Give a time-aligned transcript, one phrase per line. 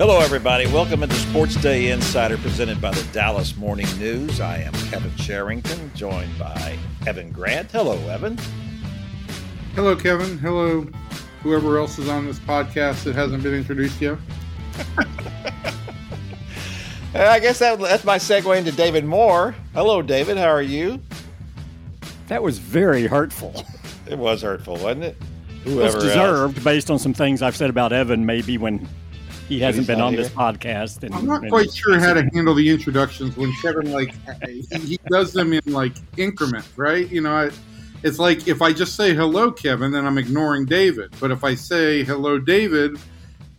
[0.00, 0.66] Hello, everybody.
[0.68, 4.40] Welcome into SportsDay Insider presented by the Dallas Morning News.
[4.40, 7.70] I am Kevin Sherrington, joined by Evan Grant.
[7.70, 8.38] Hello, Evan.
[9.74, 10.38] Hello, Kevin.
[10.38, 10.86] Hello,
[11.42, 14.16] whoever else is on this podcast that hasn't been introduced yet.
[17.14, 19.54] I guess that, that's my segue into David Moore.
[19.74, 20.38] Hello, David.
[20.38, 20.98] How are you?
[22.28, 23.66] That was very hurtful.
[24.06, 25.16] It was hurtful, wasn't it?
[25.64, 26.64] Whoever it was deserved else.
[26.64, 28.88] based on some things I've said about Evan, maybe when
[29.50, 30.22] he hasn't been on here.
[30.22, 31.02] this podcast.
[31.02, 34.14] And, I'm not quite sure how to handle the introductions when Kevin like
[34.72, 37.10] he does them in like increments, right?
[37.10, 37.50] You know, I,
[38.04, 41.12] it's like if I just say hello, Kevin, then I'm ignoring David.
[41.18, 42.96] But if I say hello, David,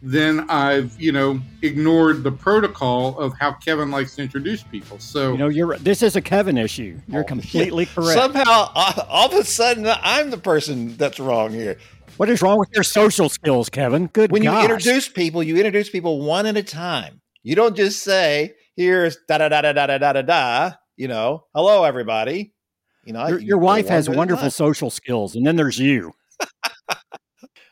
[0.02, 4.98] then I've you know ignored the protocol of how Kevin likes to introduce people.
[4.98, 6.98] So you know, you're this is a Kevin issue.
[7.08, 8.18] You're oh, completely correct.
[8.18, 8.72] Somehow,
[9.10, 11.78] all of a sudden, I'm the person that's wrong here.
[12.22, 14.06] What is wrong with your social skills, Kevin?
[14.06, 14.32] Good.
[14.32, 14.54] When gosh.
[14.54, 17.20] you introduce people, you introduce people one at a time.
[17.42, 21.46] You don't just say, "Here's da da da da da da da da." You know,
[21.56, 22.54] hello everybody.
[23.06, 26.14] You know, your, your wife has wonderful social skills, and then there's you.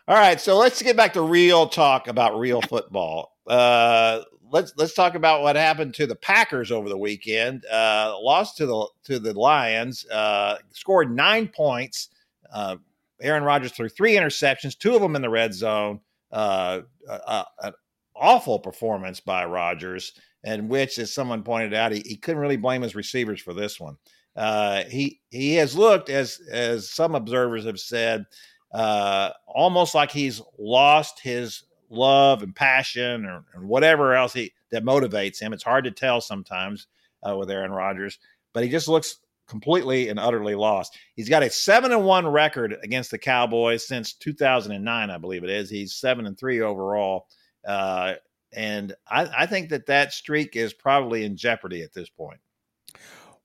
[0.07, 3.37] All right, so let's get back to real talk about real football.
[3.45, 7.67] Uh, let's let's talk about what happened to the Packers over the weekend.
[7.67, 10.07] Uh, lost to the to the Lions.
[10.09, 12.09] Uh, scored nine points.
[12.51, 12.77] Uh,
[13.21, 15.99] Aaron Rodgers threw three interceptions, two of them in the red zone.
[16.31, 17.73] Uh, uh, an
[18.15, 22.81] awful performance by Rodgers, and which, as someone pointed out, he, he couldn't really blame
[22.81, 23.97] his receivers for this one.
[24.35, 28.25] Uh, he he has looked, as as some observers have said,
[28.73, 34.83] uh, almost like he's lost his love and passion or, or, whatever else he that
[34.83, 35.53] motivates him.
[35.53, 36.87] It's hard to tell sometimes
[37.27, 38.19] uh, with Aaron Rodgers,
[38.53, 39.17] but he just looks
[39.49, 40.97] completely and utterly lost.
[41.15, 45.49] He's got a seven and one record against the Cowboys since 2009, I believe it
[45.49, 45.69] is.
[45.69, 47.27] He's seven and three overall,
[47.67, 48.13] uh,
[48.53, 52.39] and I, I, think that that streak is probably in jeopardy at this point.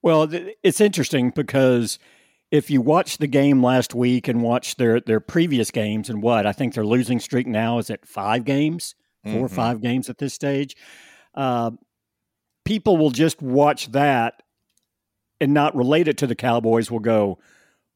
[0.00, 0.28] Well,
[0.62, 1.98] it's interesting because
[2.50, 6.46] if you watch the game last week and watch their their previous games and what
[6.46, 8.94] I think their losing streak now is at five games,
[9.24, 9.44] 4 mm-hmm.
[9.44, 10.76] or five games at this stage.
[11.34, 11.72] Uh,
[12.64, 14.42] people will just watch that
[15.40, 17.38] and not relate it to the Cowboys will go,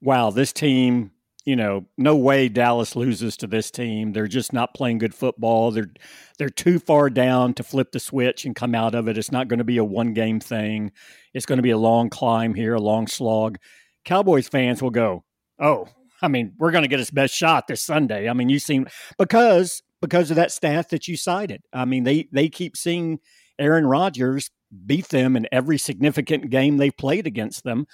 [0.00, 1.12] wow, this team,
[1.44, 4.12] you know, no way Dallas loses to this team.
[4.12, 5.70] They're just not playing good football.
[5.70, 5.90] They're
[6.38, 9.16] they're too far down to flip the switch and come out of it.
[9.16, 10.92] It's not going to be a one game thing.
[11.32, 13.58] It's going to be a long climb here, a long slog.
[14.04, 15.24] Cowboys fans will go,
[15.58, 15.88] "Oh,
[16.20, 18.86] I mean, we're going to get his best shot this Sunday." I mean, you seem
[19.16, 21.62] because because of that stat that you cited.
[21.72, 23.20] I mean, they they keep seeing
[23.58, 24.50] Aaron Rodgers
[24.86, 27.86] beat them in every significant game they've played against them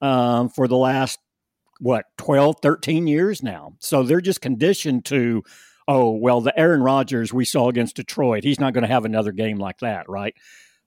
[0.00, 1.18] um, for the last,
[1.80, 3.74] what, 12, 13 years now.
[3.80, 5.42] So they're just conditioned to,
[5.88, 9.32] oh, well, the Aaron Rodgers we saw against Detroit, he's not going to have another
[9.32, 10.34] game like that, right?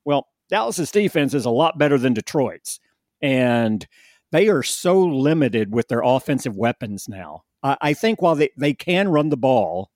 [0.04, 2.80] Well, Dallas's defense is a lot better than Detroit's.
[3.22, 3.86] And
[4.32, 7.44] they are so limited with their offensive weapons now.
[7.64, 9.92] I, I think while they, they can run the ball,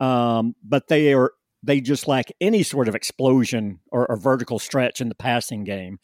[0.00, 1.32] um, but they are
[1.62, 5.98] they just lack any sort of explosion or, or vertical stretch in the passing game.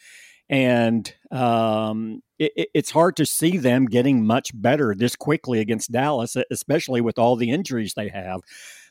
[0.49, 6.37] And um, it, it's hard to see them getting much better this quickly against Dallas,
[6.51, 8.41] especially with all the injuries they have.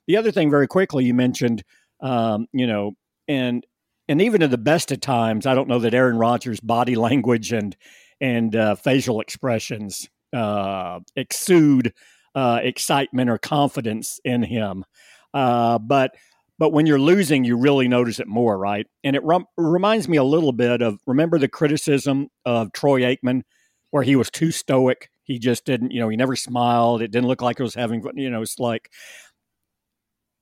[0.07, 1.63] The other thing, very quickly, you mentioned,
[2.01, 2.93] um, you know,
[3.27, 3.65] and
[4.09, 7.51] and even in the best of times, I don't know that Aaron Rodgers' body language
[7.51, 7.75] and
[8.21, 11.93] and uh, facial expressions uh, exude
[12.35, 14.85] uh, excitement or confidence in him.
[15.33, 16.15] Uh, but
[16.59, 18.87] but when you're losing, you really notice it more, right?
[19.03, 23.43] And it rem- reminds me a little bit of remember the criticism of Troy Aikman,
[23.91, 25.09] where he was too stoic.
[25.23, 27.01] He just didn't, you know, he never smiled.
[27.01, 28.03] It didn't look like it was having.
[28.15, 28.89] You know, it's like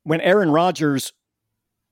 [0.03, 1.11] when Aaron Rodgers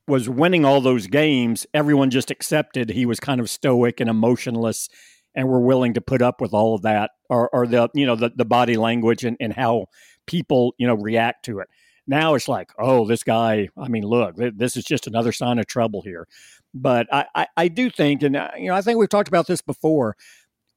[0.07, 4.89] was winning all those games, everyone just accepted he was kind of stoic and emotionless
[5.35, 8.15] and were willing to put up with all of that or, or the, you know,
[8.15, 9.87] the, the body language and, and how
[10.27, 11.67] people, you know, react to it.
[12.05, 15.67] Now it's like, oh, this guy, I mean, look, this is just another sign of
[15.67, 16.27] trouble here.
[16.73, 19.47] But I, I, I do think, and, uh, you know, I think we've talked about
[19.47, 20.17] this before.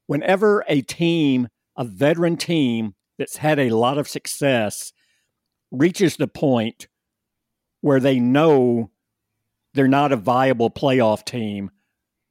[0.06, 4.92] Whenever a team, a veteran team that's had a lot of success,
[5.72, 6.86] reaches the point
[7.80, 8.90] where they know
[9.74, 11.70] they're not a viable playoff team,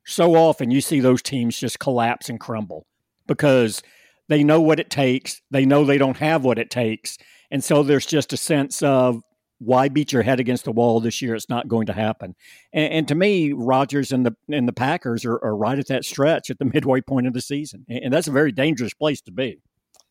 [0.05, 2.85] so often you see those teams just collapse and crumble
[3.27, 3.81] because
[4.29, 5.41] they know what it takes.
[5.51, 7.17] They know they don't have what it takes.
[7.51, 9.21] And so there's just a sense of
[9.59, 11.35] why beat your head against the wall this year?
[11.35, 12.35] It's not going to happen.
[12.73, 16.05] And, and to me, Rodgers and the and the Packers are, are, right at that
[16.05, 19.31] stretch at the midway point of the season, and that's a very dangerous place to
[19.31, 19.59] be.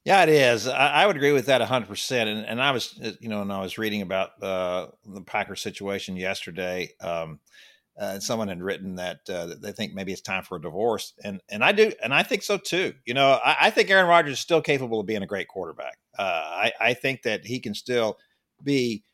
[0.04, 0.68] Yeah, it is.
[0.68, 2.12] I, I would agree with that 100%.
[2.12, 6.14] And, and I was, you know, and I was reading about uh, the Packer situation
[6.14, 6.90] yesterday.
[7.00, 7.40] Um,
[7.98, 11.12] uh, someone had written that, uh, that they think maybe it's time for a divorce,
[11.22, 12.92] and and I do, and I think so too.
[13.04, 15.98] You know, I, I think Aaron Rodgers is still capable of being a great quarterback.
[16.18, 18.18] Uh, I, I think that he can still
[18.62, 19.04] be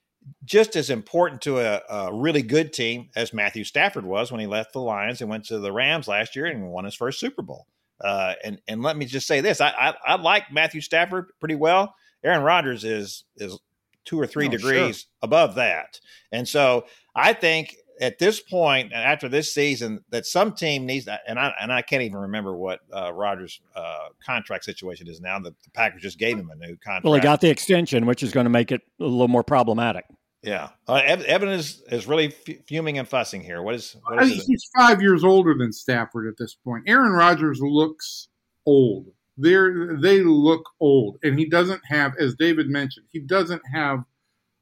[0.45, 4.47] just as important to a, a, really good team as Matthew Stafford was when he
[4.47, 7.43] left the Lions and went to the Rams last year and won his first Super
[7.43, 7.67] Bowl.
[8.01, 11.55] Uh, and and let me just say this: I, I, I like Matthew Stafford pretty
[11.55, 11.95] well.
[12.25, 13.59] Aaron Rodgers is is
[14.07, 15.09] two or three oh, degrees sure.
[15.23, 16.01] above that,
[16.33, 21.39] and so I think at this point after this season that some team needs and
[21.39, 25.39] I and I can't even remember what uh, Rodgers' uh, contract situation is now.
[25.39, 27.05] The, the, Packers just gave him a new contract.
[27.05, 30.05] Well, he got the extension, which is going to make it a little more problematic.
[30.43, 32.31] Yeah, uh, Evan is is really
[32.67, 33.63] fuming and fussing here.
[33.63, 33.95] What is?
[34.05, 36.85] What is he's five years older than Stafford at this point.
[36.87, 38.29] Aaron Rodgers looks
[38.65, 39.09] old.
[39.37, 39.55] They
[40.01, 44.05] they look old, and he doesn't have, as David mentioned, he doesn't have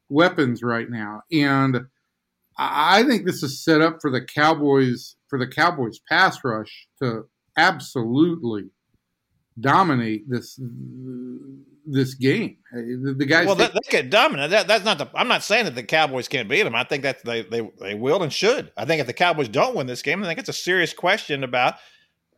[0.09, 1.85] weapons right now, and
[2.61, 7.23] I think this is set up for the Cowboys for the Cowboys pass rush to
[7.55, 8.65] absolutely
[9.59, 10.59] dominate this
[11.85, 12.57] this game.
[12.73, 13.47] The, the guys.
[13.47, 14.51] Well, they, they get dominant.
[14.51, 15.09] That, that's not the.
[15.15, 16.75] I'm not saying that the Cowboys can't beat them.
[16.75, 18.73] I think that they they they will and should.
[18.75, 21.45] I think if the Cowboys don't win this game, I think it's a serious question
[21.45, 21.75] about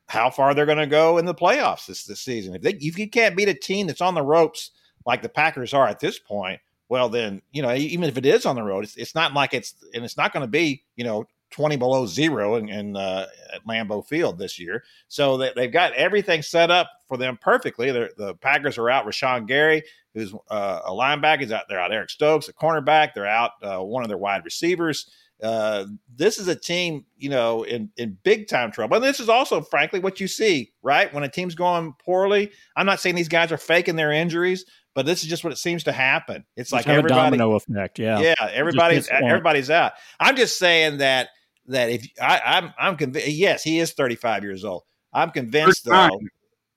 [0.07, 2.53] how far they're going to go in the playoffs this this season.
[2.55, 4.69] If they if you can't beat a team that's on the ropes
[5.05, 8.45] like the Packers are at this point, well then you know even if it is
[8.45, 11.03] on the road it's, it's not like it's and it's not going to be you
[11.03, 14.83] know 20 below zero in, in uh, at Lambeau Field this year.
[15.07, 17.91] So they, they've got everything set up for them perfectly.
[17.91, 19.83] They're, the Packers are out Rashan Gary,
[20.13, 21.41] who's uh, a linebacker.
[21.41, 21.65] He's out.
[21.67, 23.13] They're out Eric Stokes, a cornerback.
[23.13, 25.11] They're out uh, one of their wide receivers.
[25.43, 25.85] Uh,
[26.15, 28.97] this is a team, you know, in, in big time trouble.
[28.97, 31.11] And this is also, frankly, what you see, right?
[31.11, 35.05] When a team's going poorly, I'm not saying these guys are faking their injuries, but
[35.05, 36.45] this is just what it seems to happen.
[36.55, 37.99] It's like everybody domino effect.
[37.99, 38.49] Yeah, yeah.
[38.51, 39.93] Everybody's everybody's out.
[40.19, 41.29] I'm just saying that
[41.67, 43.29] that if I, I'm I'm convinced.
[43.29, 44.83] Yes, he is 35 years old.
[45.13, 46.09] I'm convinced 39.
[46.09, 46.19] though.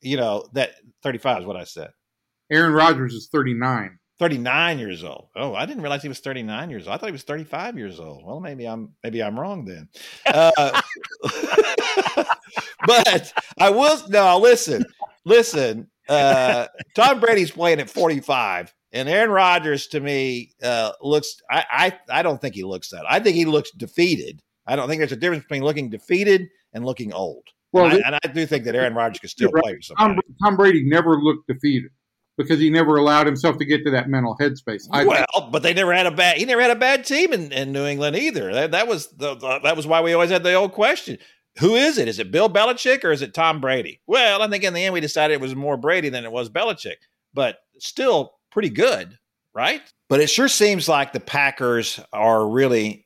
[0.00, 0.72] You know that
[1.02, 1.90] 35 is what I said.
[2.50, 3.98] Aaron Rodgers is 39.
[4.18, 5.28] 39 years old.
[5.34, 6.94] Oh, I didn't realize he was 39 years old.
[6.94, 8.24] I thought he was 35 years old.
[8.24, 9.88] Well, maybe I'm maybe I'm wrong then.
[10.26, 10.80] Uh,
[12.86, 14.84] but I will no, listen.
[15.24, 21.36] Listen, uh, Tom Brady's playing at 45, and Aaron Rodgers to me uh, looks.
[21.50, 23.04] I, I I don't think he looks that.
[23.08, 24.40] I think he looks defeated.
[24.66, 27.44] I don't think there's a difference between looking defeated and looking old.
[27.72, 30.18] Well, and I, and I do think that Aaron Rodgers could still play with Tom,
[30.42, 31.90] Tom, Brady never looked defeated
[32.36, 34.84] because he never allowed himself to get to that mental headspace.
[34.90, 35.52] I well, think.
[35.52, 36.36] but they never had a bad.
[36.36, 38.52] He never had a bad team in, in New England either.
[38.52, 41.18] That, that was the, the, that was why we always had the old question:
[41.58, 42.08] who is it?
[42.08, 44.00] Is it Bill Belichick or is it Tom Brady?
[44.06, 46.50] Well, I think in the end we decided it was more Brady than it was
[46.50, 46.96] Belichick,
[47.32, 49.18] but still pretty good,
[49.54, 49.82] right?
[50.08, 53.02] But it sure seems like the Packers are really.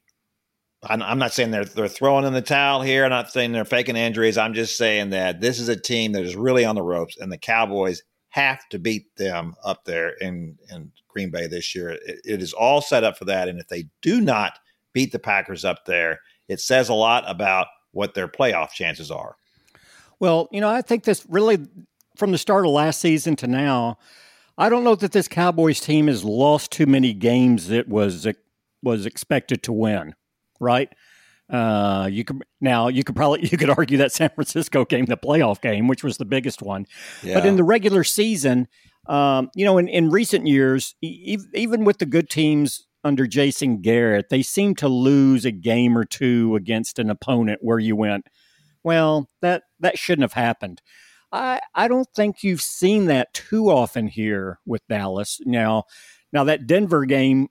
[0.84, 3.04] I'm not saying they're they're throwing in the towel here.
[3.04, 4.38] I'm not saying they're faking injuries.
[4.38, 7.32] I'm just saying that this is a team that is really on the ropes, and
[7.32, 11.90] the Cowboys have to beat them up there in in Green Bay this year.
[11.90, 14.60] it, it is all set up for that, and if they do not
[14.92, 19.36] beat the Packers up there, it says a lot about what their playoff chances are.
[20.20, 21.66] Well, you know, I think this really,
[22.16, 23.98] from the start of last season to now,
[24.56, 28.26] I don't know that this Cowboys team has lost too many games that was
[28.82, 30.14] was expected to win.
[30.60, 30.92] Right?
[31.48, 35.16] Uh, you could now you could probably you could argue that San Francisco game, the
[35.16, 36.86] playoff game, which was the biggest one,
[37.22, 37.34] yeah.
[37.34, 38.66] but in the regular season,
[39.06, 43.80] um, you know, in, in recent years, e- even with the good teams under Jason
[43.80, 48.26] Garrett, they seem to lose a game or two against an opponent where you went,
[48.82, 50.82] well, that that shouldn't have happened.
[51.32, 55.40] I I don't think you've seen that too often here with Dallas.
[55.44, 55.84] Now,
[56.32, 57.48] now that Denver game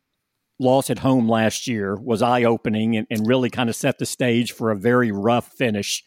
[0.59, 4.05] loss at home last year was eye opening and, and really kind of set the
[4.05, 6.03] stage for a very rough finish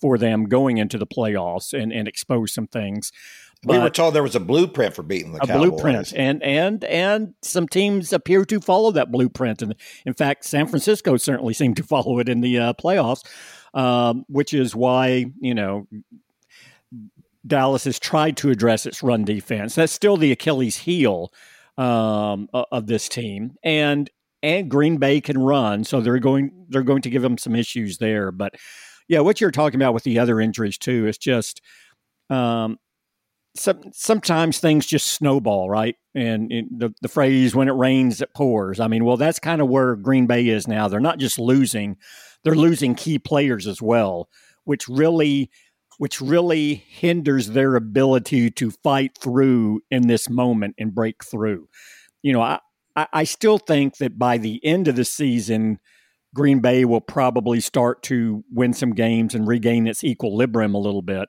[0.00, 3.10] for them going into the playoffs and, and expose some things.
[3.64, 5.70] But we were told there was a blueprint for beating the a Cowboys.
[5.70, 9.62] blueprint, and and and some teams appear to follow that blueprint.
[9.62, 13.24] And in fact, San Francisco certainly seemed to follow it in the uh, playoffs,
[13.74, 15.86] um, which is why you know
[17.46, 19.74] Dallas has tried to address its run defense.
[19.74, 21.32] That's still the Achilles heel
[21.76, 24.10] um, of this team, and
[24.42, 27.98] and Green Bay can run, so they're going they're going to give them some issues
[27.98, 28.30] there.
[28.30, 28.54] But
[29.08, 31.60] yeah, what you're talking about with the other injuries too is just
[32.30, 32.78] um,
[33.56, 35.96] some, sometimes things just snowball, right?
[36.14, 38.80] And, the, the phrase, when it rains, it pours.
[38.80, 40.88] I mean, well, that's kind of where Green Bay is now.
[40.88, 41.96] They're not just losing,
[42.42, 44.28] they're losing key players as well,
[44.64, 45.50] which really
[45.98, 51.68] which really hinders their ability to fight through in this moment and break through.
[52.20, 52.58] You know, I,
[52.96, 55.78] I still think that by the end of the season,
[56.34, 61.02] Green Bay will probably start to win some games and regain its equilibrium a little
[61.02, 61.28] bit.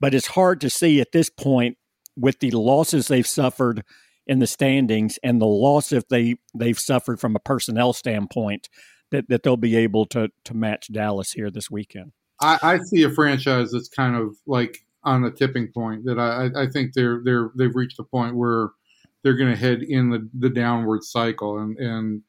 [0.00, 1.78] But it's hard to see at this point
[2.16, 3.84] with the losses they've suffered
[4.26, 8.68] in the standings and the loss if they they've suffered from a personnel standpoint
[9.10, 12.12] that, that they'll be able to to match Dallas here this weekend.
[12.40, 16.62] I, I see a franchise that's kind of like on the tipping point that I,
[16.62, 18.70] I think they're they're they've reached a point where
[19.22, 22.22] they're going to head in the, the downward cycle and and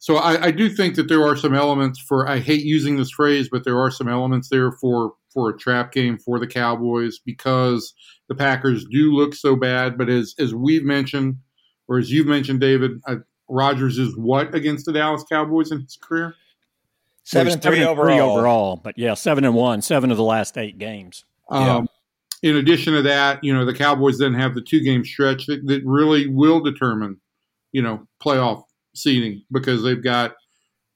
[0.00, 3.10] so I, I, do think that there are some elements for I hate using this
[3.10, 7.18] phrase, but there are some elements there for for a trap game for the Cowboys
[7.18, 7.92] because
[8.26, 9.98] the Packers do look so bad.
[9.98, 11.36] But as as we've mentioned,
[11.86, 13.16] or as you've mentioned, David, uh,
[13.46, 16.34] Rodgers is what against the Dallas Cowboys in his career?
[17.24, 18.06] Seven and three overall.
[18.06, 21.26] Three overall, but yeah, seven and one, seven of the last eight games.
[21.50, 21.88] Um,
[22.42, 22.50] yeah.
[22.52, 25.66] In addition to that, you know, the Cowboys then have the two game stretch that,
[25.66, 27.20] that really will determine,
[27.70, 28.64] you know, playoff
[29.02, 30.34] seeding because they've got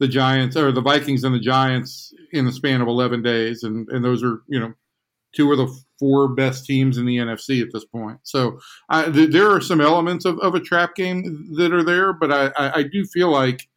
[0.00, 3.62] the Giants or the Vikings and the Giants in the span of 11 days.
[3.62, 4.74] And, and those are, you know,
[5.34, 8.18] two of the four best teams in the NFC at this point.
[8.22, 8.58] So
[8.88, 12.32] uh, th- there are some elements of, of a trap game that are there, but
[12.32, 13.68] I, I, I do feel like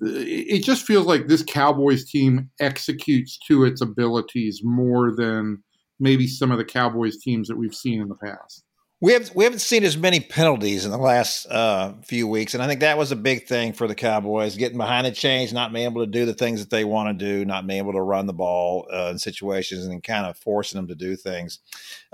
[0.00, 5.62] it just feels like this Cowboys team executes to its abilities more than
[6.00, 8.63] maybe some of the Cowboys teams that we've seen in the past
[9.04, 12.62] we have we haven't seen as many penalties in the last uh, few weeks, and
[12.62, 15.74] I think that was a big thing for the Cowboys getting behind the chains, not
[15.74, 18.00] being able to do the things that they want to do, not being able to
[18.00, 21.58] run the ball uh, in situations, and kind of forcing them to do things.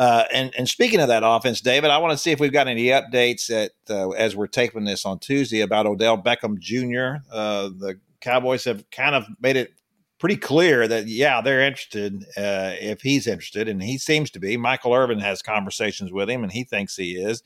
[0.01, 2.67] Uh, and and speaking of that offense, David, I want to see if we've got
[2.67, 7.23] any updates at uh, as we're taping this on Tuesday about Odell Beckham Jr.
[7.33, 9.75] Uh, the Cowboys have kind of made it
[10.21, 14.57] pretty clear that yeah they're interested uh, if he's interested and he seems to be
[14.57, 17.43] michael irvin has conversations with him and he thinks he is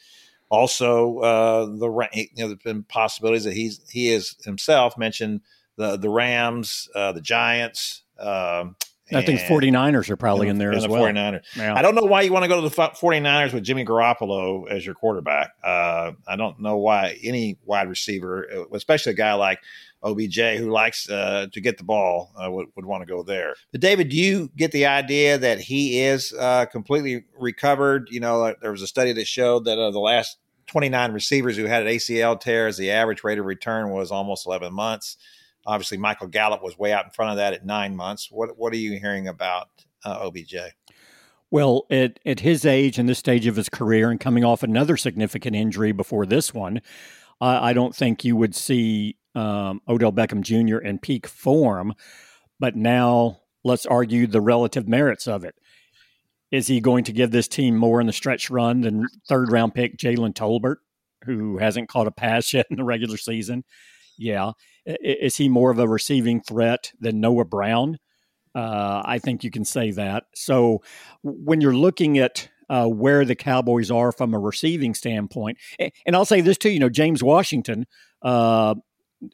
[0.50, 5.40] also uh, the you know there's been possibilities that he's he is himself mentioned
[5.76, 8.76] the the rams uh, the giants um,
[9.12, 11.02] I think 49ers are probably in there as the well.
[11.02, 11.42] 49ers.
[11.56, 11.74] Yeah.
[11.74, 14.86] I don't know why you want to go to the 49ers with Jimmy Garoppolo as
[14.86, 15.52] your quarterback.
[15.62, 19.60] Uh, I don't know why any wide receiver, uh, especially a guy like
[20.04, 23.54] OBJ who likes uh, to get the ball uh, would, would want to go there.
[23.72, 28.08] But David, do you get the idea that he is uh, completely recovered?
[28.10, 31.86] You know, there was a study that showed that the last 29 receivers who had
[31.86, 35.16] an ACL tears, the average rate of return was almost 11 months.
[35.66, 38.28] Obviously, Michael Gallup was way out in front of that at nine months.
[38.30, 39.68] What what are you hearing about
[40.04, 40.56] uh, OBJ?
[41.50, 44.96] Well, at, at his age and this stage of his career, and coming off another
[44.96, 46.82] significant injury before this one,
[47.40, 50.78] I don't think you would see um, Odell Beckham Jr.
[50.78, 51.94] in peak form.
[52.60, 55.54] But now let's argue the relative merits of it.
[56.50, 59.74] Is he going to give this team more in the stretch run than third round
[59.74, 60.76] pick Jalen Tolbert,
[61.24, 63.64] who hasn't caught a pass yet in the regular season?
[64.16, 64.52] Yeah.
[64.86, 67.98] Is he more of a receiving threat than Noah Brown?
[68.54, 70.24] Uh, I think you can say that.
[70.34, 70.82] So
[71.22, 76.24] when you're looking at uh, where the Cowboys are from a receiving standpoint, and I'll
[76.24, 77.86] say this too, you know, James Washington,
[78.22, 78.76] uh,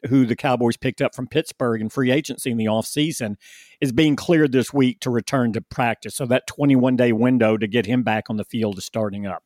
[0.07, 3.35] who the Cowboys picked up from Pittsburgh in free agency in the offseason,
[3.79, 6.15] is being cleared this week to return to practice.
[6.15, 9.43] So that 21 day window to get him back on the field is starting up.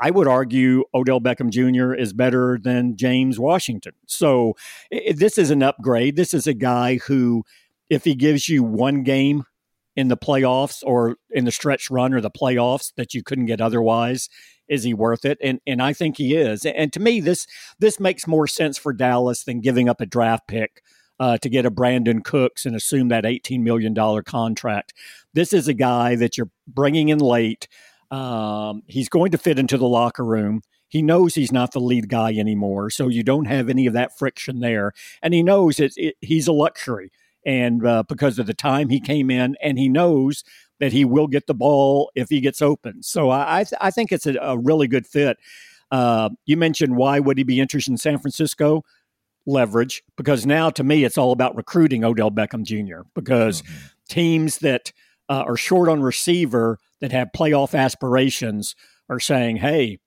[0.00, 1.94] I would argue Odell Beckham Jr.
[1.94, 3.92] is better than James Washington.
[4.06, 4.54] So
[4.90, 6.16] this is an upgrade.
[6.16, 7.44] This is a guy who,
[7.88, 9.44] if he gives you one game
[9.96, 13.60] in the playoffs or in the stretch run or the playoffs that you couldn't get
[13.60, 14.28] otherwise,
[14.68, 15.38] is he worth it?
[15.42, 16.64] And and I think he is.
[16.64, 17.46] And to me, this
[17.78, 20.82] this makes more sense for Dallas than giving up a draft pick
[21.20, 24.92] uh, to get a Brandin Cooks and assume that eighteen million dollar contract.
[25.32, 27.68] This is a guy that you're bringing in late.
[28.10, 30.62] Um, he's going to fit into the locker room.
[30.88, 34.16] He knows he's not the lead guy anymore, so you don't have any of that
[34.16, 34.92] friction there.
[35.22, 37.10] And he knows it, it he's a luxury,
[37.44, 40.44] and uh, because of the time he came in, and he knows
[40.80, 43.02] that he will get the ball if he gets open.
[43.02, 45.38] So I, I, think it's a, a, really good fit.
[45.90, 48.82] Uh, you mentioned why would he be interested in San Francisco?
[49.46, 53.02] Leverage, because now to me it's all about recruiting Odell Beckham Jr.
[53.14, 53.86] Because mm-hmm.
[54.08, 54.92] teams that
[55.28, 58.74] uh, are short on receiver that have playoff aspirations
[59.10, 59.98] are saying, "Hey,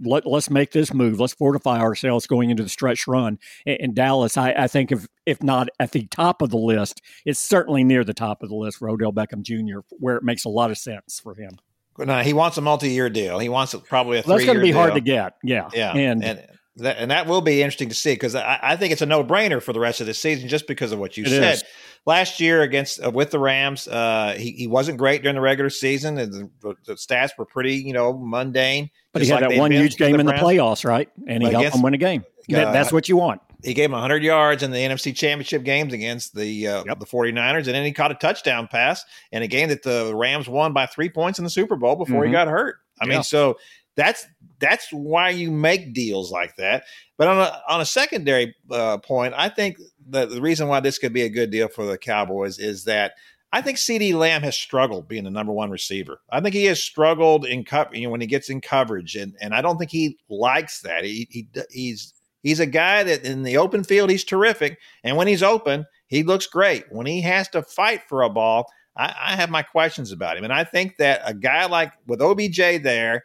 [0.00, 1.20] let, us make this move.
[1.20, 3.38] Let's fortify ourselves going into the stretch run.
[3.64, 7.02] In, in Dallas, I, I, think if if not at the top of the list,
[7.24, 10.44] it's certainly near the top of the list for Odell Beckham Jr., where it makes
[10.44, 11.58] a lot of sense for him.
[11.98, 13.38] No, he wants a multi-year deal.
[13.38, 14.22] He wants probably a.
[14.22, 14.76] That's going to be deal.
[14.76, 15.36] hard to get.
[15.42, 18.76] Yeah, yeah, and, and that, and that will be interesting to see because I, I,
[18.76, 21.24] think it's a no-brainer for the rest of the season just because of what you
[21.24, 21.54] it said.
[21.54, 21.64] Is.
[22.06, 25.70] Last year against uh, with the Rams, uh, he, he wasn't great during the regular
[25.70, 28.90] season, and the, the stats were pretty, you know, mundane.
[29.12, 31.10] But he had like that one huge game in the playoffs, right?
[31.26, 32.24] And he helped them win a game.
[32.52, 33.40] Uh, that's what you want.
[33.64, 37.00] He gave him 100 yards in the NFC Championship games against the uh, yep.
[37.00, 40.48] the 49ers, and then he caught a touchdown pass in a game that the Rams
[40.48, 42.26] won by three points in the Super Bowl before mm-hmm.
[42.26, 42.76] he got hurt.
[43.00, 43.14] I yeah.
[43.14, 43.58] mean, so
[43.96, 44.26] that's
[44.60, 46.84] that's why you make deals like that.
[47.16, 50.98] But on a on a secondary uh, point, I think the, the reason why this
[50.98, 53.12] could be a good deal for the Cowboys is that
[53.52, 56.20] I think CeeDee Lamb has struggled being the number one receiver.
[56.30, 59.34] I think he has struggled in co- you know, when he gets in coverage, and
[59.40, 61.04] and I don't think he likes that.
[61.04, 65.28] He, he he's he's a guy that in the open field he's terrific, and when
[65.28, 66.84] he's open, he looks great.
[66.90, 70.44] When he has to fight for a ball, I, I have my questions about him,
[70.44, 73.24] and I think that a guy like with OBJ there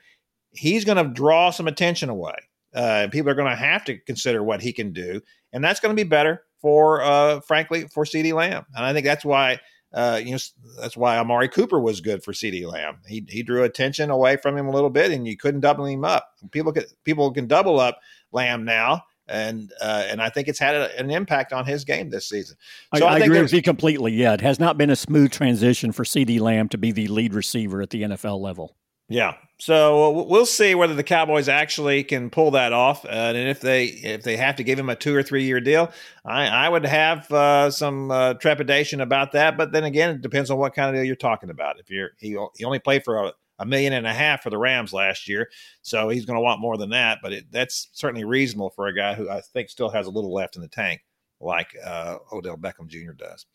[0.52, 2.36] he's going to draw some attention away.
[2.74, 5.22] Uh, people are going to have to consider what he can do,
[5.52, 8.66] and that's going to be better for, uh, frankly, for CeeDee Lamb.
[8.76, 9.60] And I think that's why,
[9.94, 10.38] uh, you know,
[10.80, 13.00] that's why Amari Cooper was good for CeeDee Lamb.
[13.08, 16.06] He he drew attention away from him a little bit, and you couldn't double him
[16.06, 16.30] up.
[16.52, 18.00] People can people can double up
[18.32, 19.04] Lamb now.
[19.28, 22.58] And uh, and I think it's had a, an impact on his game this season.
[22.96, 24.14] So I, I, I agree with you completely.
[24.14, 27.34] Yeah, it has not been a smooth transition for CeeDee Lamb to be the lead
[27.34, 28.76] receiver at the NFL level.
[29.12, 29.36] Yeah.
[29.60, 33.86] So we'll see whether the Cowboys actually can pull that off, uh, and if they
[33.86, 35.92] if they have to give him a two or three year deal,
[36.26, 39.58] I, I would have uh, some uh, trepidation about that.
[39.58, 41.80] But then again, it depends on what kind of deal you're talking about.
[41.80, 44.58] If you're he, he only played for a, a million and a half for the
[44.58, 45.48] Rams last year,
[45.84, 47.20] so he's going to want more than that.
[47.22, 50.34] But it, that's certainly reasonable for a guy who I think still has a little
[50.34, 51.02] left in the tank,
[51.40, 53.12] like uh, Odell Beckham Jr.
[53.12, 53.46] does.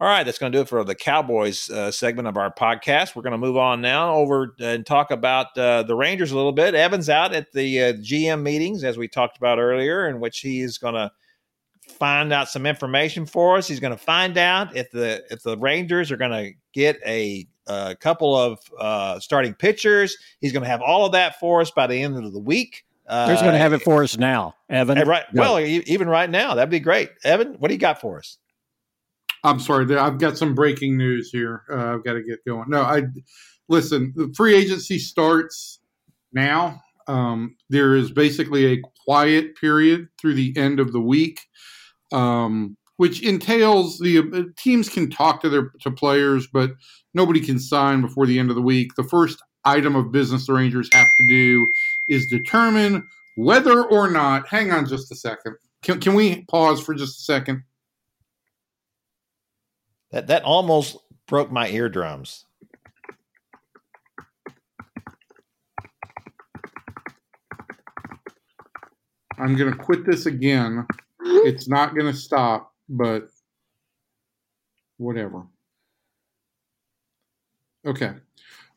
[0.00, 3.14] All right, that's going to do it for the Cowboys uh, segment of our podcast.
[3.14, 6.52] We're going to move on now over and talk about uh, the Rangers a little
[6.52, 6.74] bit.
[6.74, 10.62] Evan's out at the uh, GM meetings, as we talked about earlier, in which he
[10.62, 11.12] is going to
[11.98, 13.68] find out some information for us.
[13.68, 17.46] He's going to find out if the if the Rangers are going to get a,
[17.66, 20.16] a couple of uh, starting pitchers.
[20.40, 22.86] He's going to have all of that for us by the end of the week.
[23.06, 25.06] Uh, He's going to have it for us now, Evan.
[25.06, 25.24] Right.
[25.34, 27.10] Well, even right now, that'd be great.
[27.22, 28.38] Evan, what do you got for us?
[29.42, 31.62] I'm sorry, I've got some breaking news here.
[31.70, 32.68] Uh, I've got to get going.
[32.68, 33.04] No, I
[33.68, 34.12] listen.
[34.14, 35.80] The free agency starts
[36.32, 36.80] now.
[37.08, 41.40] Um, there is basically a quiet period through the end of the week,
[42.12, 46.72] um, which entails the uh, teams can talk to their to players, but
[47.14, 48.94] nobody can sign before the end of the week.
[48.96, 51.70] The first item of business the Rangers have to do
[52.08, 54.48] is determine whether or not.
[54.48, 55.56] Hang on, just a second.
[55.82, 57.62] Can, can we pause for just a second?
[60.12, 60.96] That that almost
[61.26, 62.46] broke my eardrums.
[69.38, 70.86] I'm going to quit this again.
[71.22, 73.28] It's not going to stop, but
[74.96, 75.46] whatever.
[77.86, 78.12] Okay.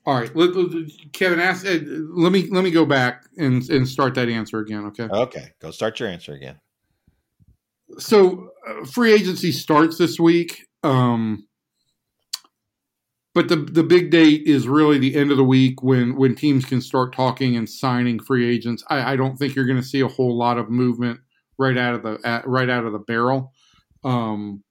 [0.06, 1.40] All right, let, let, Kevin.
[1.40, 1.66] Ask.
[1.66, 1.80] Uh,
[2.14, 4.86] let me let me go back and and start that answer again.
[4.88, 5.04] Okay.
[5.04, 5.52] Okay.
[5.60, 6.60] Go start your answer again.
[7.98, 10.68] So, uh, free agency starts this week.
[10.84, 11.48] Um,
[13.34, 16.66] but the the big date is really the end of the week when when teams
[16.66, 18.84] can start talking and signing free agents.
[18.90, 21.20] I, I don't think you're going to see a whole lot of movement
[21.58, 23.52] right out of the at, right out of the barrel.
[24.04, 24.64] Um,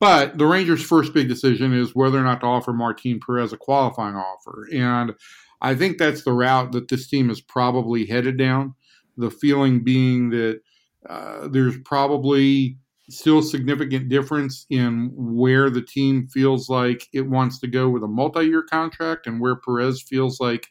[0.00, 3.58] but the Rangers' first big decision is whether or not to offer Martin Perez a
[3.58, 5.14] qualifying offer, and
[5.60, 8.74] I think that's the route that this team is probably headed down.
[9.16, 10.60] The feeling being that
[11.08, 12.78] uh, there's probably
[13.10, 18.08] still significant difference in where the team feels like it wants to go with a
[18.08, 20.66] multi-year contract and where Perez feels like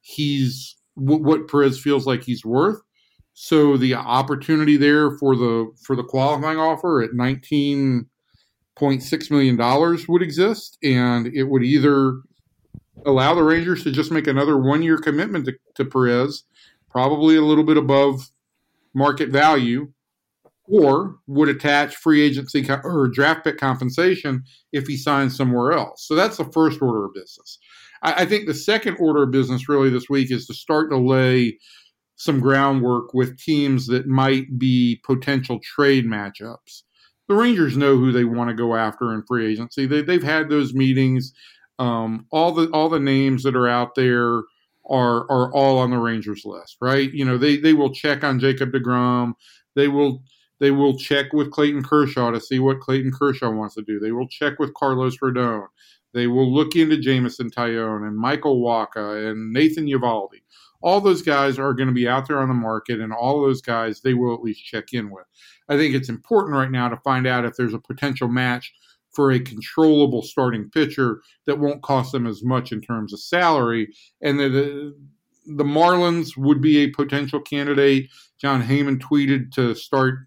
[0.00, 2.80] he's what Perez feels like he's worth.
[3.32, 8.06] So the opportunity there for the for the qualifying offer at nineteen
[8.76, 12.20] point six million dollars would exist, and it would either
[13.04, 16.44] allow the Rangers to just make another one year commitment to, to Perez,
[16.90, 18.30] probably a little bit above
[18.94, 19.92] market value,
[20.66, 26.06] or would attach free agency or draft pick compensation if he signs somewhere else.
[26.06, 27.58] So that's the first order of business.
[28.02, 30.96] I, I think the second order of business really this week is to start to
[30.96, 31.58] lay
[32.16, 36.82] some groundwork with teams that might be potential trade matchups.
[37.28, 39.86] The Rangers know who they want to go after in free agency.
[39.86, 41.32] They, they've had those meetings.
[41.78, 44.42] Um, all the all the names that are out there
[44.88, 47.12] are are all on the Rangers list, right?
[47.12, 49.32] You know, they they will check on Jacob deGrom.
[49.74, 50.22] They will
[50.60, 53.98] they will check with Clayton Kershaw to see what Clayton Kershaw wants to do.
[53.98, 55.66] They will check with Carlos Rodon.
[56.12, 60.42] They will look into Jameson Taillon and Michael Wacha and Nathan Eovaldi.
[60.80, 63.62] All those guys are going to be out there on the market, and all those
[63.62, 65.24] guys they will at least check in with.
[65.68, 68.72] I think it's important right now to find out if there's a potential match
[69.12, 73.92] for a controllable starting pitcher that won't cost them as much in terms of salary,
[74.20, 74.92] and uh,
[75.46, 78.10] the Marlins would be a potential candidate.
[78.38, 80.26] Jon Heyman tweeted to start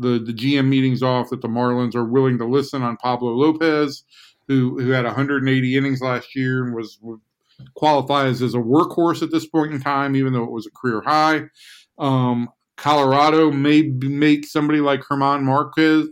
[0.00, 4.04] the, the GM meetings off that the Marlins are willing to listen on Pablo Lopez,
[4.48, 6.98] who who had 180 innings last year and was
[7.74, 11.02] qualifies as a workhorse at this point in time, even though it was a career
[11.04, 11.42] high.
[11.98, 16.08] Um, Colorado may make somebody like German Marquez,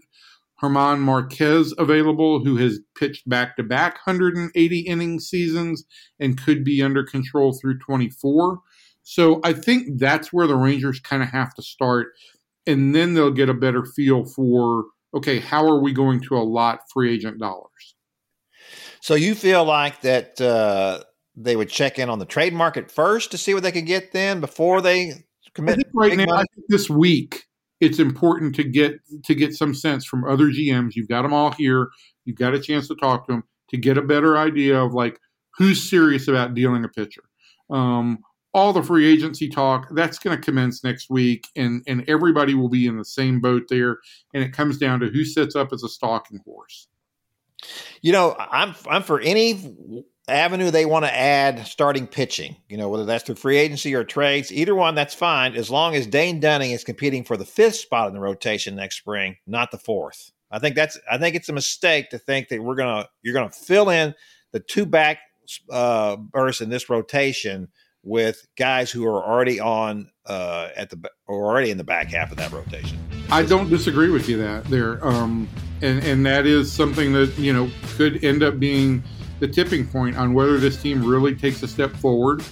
[0.61, 5.85] German Marquez available, who has pitched back to back 180 inning seasons
[6.20, 8.61] and could be under control through 24.
[9.03, 12.09] So I think that's where the Rangers kind of have to start.
[12.68, 16.81] And then they'll get a better feel for okay, how are we going to allot
[16.92, 17.96] free agent dollars?
[19.00, 21.02] So you feel like that uh,
[21.35, 24.12] they would check in on the trade market first to see what they could get
[24.12, 25.81] then before they commit.
[25.94, 26.48] right now, money?
[26.68, 27.44] this week,
[27.81, 30.94] it's important to get to get some sense from other GMs.
[30.94, 31.88] You've got them all here.
[32.24, 35.18] You've got a chance to talk to them to get a better idea of like
[35.57, 37.22] who's serious about dealing a pitcher.
[37.70, 38.18] Um,
[38.59, 42.68] all the free agency talk that's going to commence next week, and and everybody will
[42.68, 43.99] be in the same boat there.
[44.35, 46.88] And it comes down to who sets up as a stalking horse.
[48.03, 52.88] You know, I'm I'm for any avenue they want to add starting pitching, you know,
[52.88, 56.38] whether that's through free agency or trades, either one, that's fine, as long as Dane
[56.38, 60.33] Dunning is competing for the fifth spot in the rotation next spring, not the fourth.
[60.51, 63.51] I think that's I think it's a mistake to think that we're gonna you're gonna
[63.51, 64.14] fill in
[64.53, 65.18] the two back
[65.71, 67.68] uh, bursts in this rotation
[68.09, 72.31] with guys who are already on uh, at the or already in the back half
[72.31, 72.99] of that rotation.
[73.31, 75.49] I don't disagree with you that there, um,
[75.83, 79.03] and and that is something that you know could end up being
[79.40, 82.42] the tipping point on whether this team really takes a step forward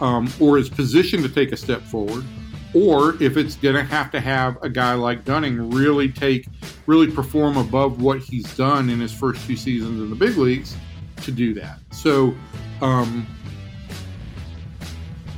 [0.00, 2.24] um, or is positioned to take a step forward,
[2.74, 6.46] or if it's going to have to have a guy like Dunning really take,
[6.86, 10.76] really perform above what he's done in his first two seasons in the big leagues
[11.22, 11.78] to do that.
[11.92, 12.34] So,
[12.82, 13.26] um,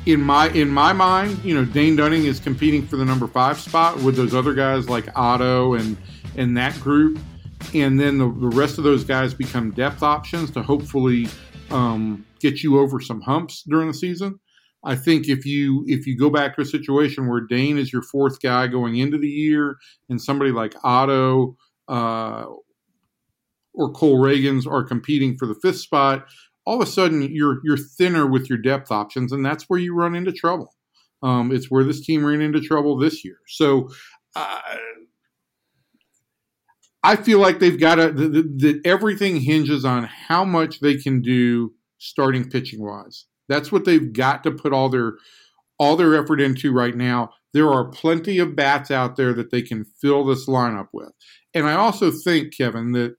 [0.06, 3.58] in my in my mind, you know, Dane Dunning is competing for the number five
[3.58, 5.96] spot with those other guys like Otto and
[6.36, 7.18] and that group
[7.74, 11.28] and then the, the rest of those guys become depth options to hopefully
[11.70, 14.38] um, get you over some humps during the season.
[14.84, 18.02] I think if you if you go back to a situation where Dane is your
[18.02, 19.76] fourth guy going into the year,
[20.08, 21.56] and somebody like Otto
[21.88, 22.44] uh,
[23.74, 26.26] or Cole Ragans are competing for the fifth spot,
[26.66, 29.94] all of a sudden you're you're thinner with your depth options, and that's where you
[29.94, 30.74] run into trouble.
[31.22, 33.38] Um, it's where this team ran into trouble this year.
[33.48, 33.90] So.
[34.34, 34.60] Uh,
[37.02, 41.72] I feel like they've got to that everything hinges on how much they can do
[41.98, 43.26] starting pitching wise.
[43.48, 45.12] That's what they've got to put all their
[45.78, 47.30] all their effort into right now.
[47.52, 51.12] There are plenty of bats out there that they can fill this lineup with.
[51.54, 53.16] And I also think, Kevin, that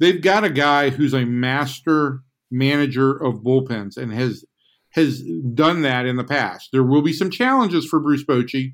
[0.00, 4.44] they've got a guy who's a master manager of bullpens and has
[4.90, 5.22] has
[5.54, 6.70] done that in the past.
[6.72, 8.72] There will be some challenges for Bruce Bochy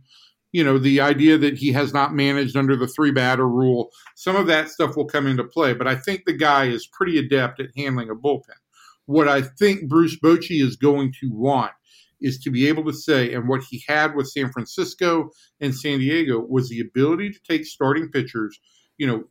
[0.55, 4.37] you know, the idea that he has not managed under the three batter rule, some
[4.37, 5.75] of that stuff will come into play.
[5.75, 8.55] But I think the guy is pretty adept at handling a bullpen.
[9.07, 11.73] What I think Bruce Bochy is going to want
[12.21, 15.99] is to be able to say, and what he had with San Francisco and San
[15.99, 18.57] Diego was the ability to take starting pitchers,
[18.97, 19.25] you know,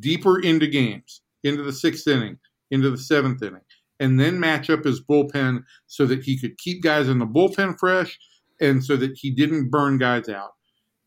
[0.00, 2.38] deeper into games, into the sixth inning,
[2.70, 3.62] into the seventh inning,
[4.00, 7.78] and then match up his bullpen so that he could keep guys in the bullpen
[7.78, 8.18] fresh
[8.60, 10.50] and so that he didn't burn guys out.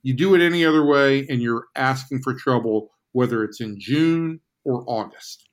[0.04, 4.39] You do it any other way, and you're asking for trouble, whether it's in June
[4.63, 5.48] or August.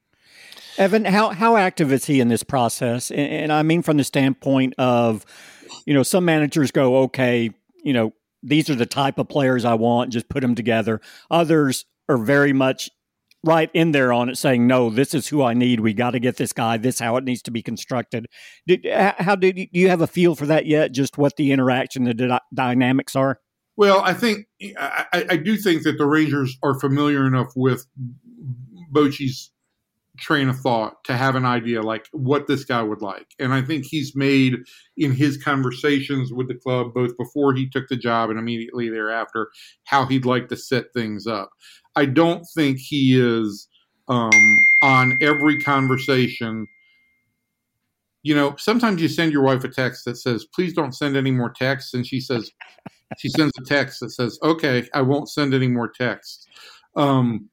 [0.79, 3.11] Evan, how how active is he in this process?
[3.11, 5.27] And, and, I mean, from the standpoint of,
[5.87, 7.51] you know, some managers go, okay,
[7.83, 8.13] you know,
[8.43, 11.01] these are the type of players I want, just put them together.
[11.31, 12.91] Others are very much
[13.45, 15.81] right in there on it, saying, no, this is who I need.
[15.81, 16.77] We got to get this guy.
[16.77, 18.27] This how it needs to be constructed.
[18.67, 20.93] Did, uh, how did do you have a feel for that yet?
[20.93, 23.41] Just what the interaction, the dynamics are?
[23.77, 24.47] Well, I think
[24.77, 27.87] I, I, do think that the Rangers are familiar enough with
[28.91, 29.53] Bochy's
[30.19, 33.27] train of thought to have an idea like what this guy would like.
[33.39, 34.57] And I think he's made
[34.97, 39.49] in his conversations with the club, both before he took the job and immediately thereafter,
[39.85, 41.51] how he'd like to set things up.
[41.97, 43.69] I don't think he is
[44.09, 44.31] um,
[44.83, 46.67] on every conversation.
[48.23, 51.31] You know, sometimes you send your wife a text that says, please don't send any
[51.31, 51.95] more texts.
[51.95, 52.51] And she says,
[53.17, 56.47] she sends a text that says, "Okay, I won't send any more texts."
[56.97, 57.49] Um,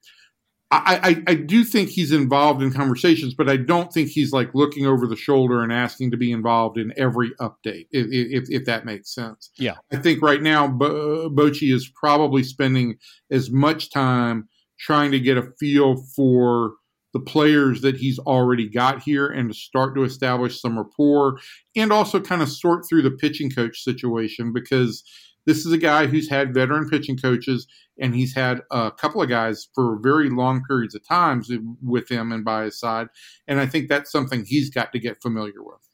[0.72, 4.54] I, I, I, do think he's involved in conversations, but I don't think he's like
[4.56, 8.66] looking over the shoulder and asking to be involved in every update, if, if, if
[8.66, 9.52] that makes sense.
[9.58, 9.76] Yeah.
[9.94, 12.98] I think right now, Bo- Bochy is probably spending
[13.30, 14.50] as much time
[14.80, 16.74] trying to get a feel for
[17.14, 21.38] the players that he's already got here and to start to establish some rapport
[21.76, 25.02] and also kind of sort through the pitching coach situation because
[25.46, 27.68] this is a guy who's had veteran pitching coaches
[28.00, 32.32] and he's had a couple of guys for very long periods of times with him
[32.32, 33.08] and by his side
[33.48, 35.86] and i think that's something he's got to get familiar with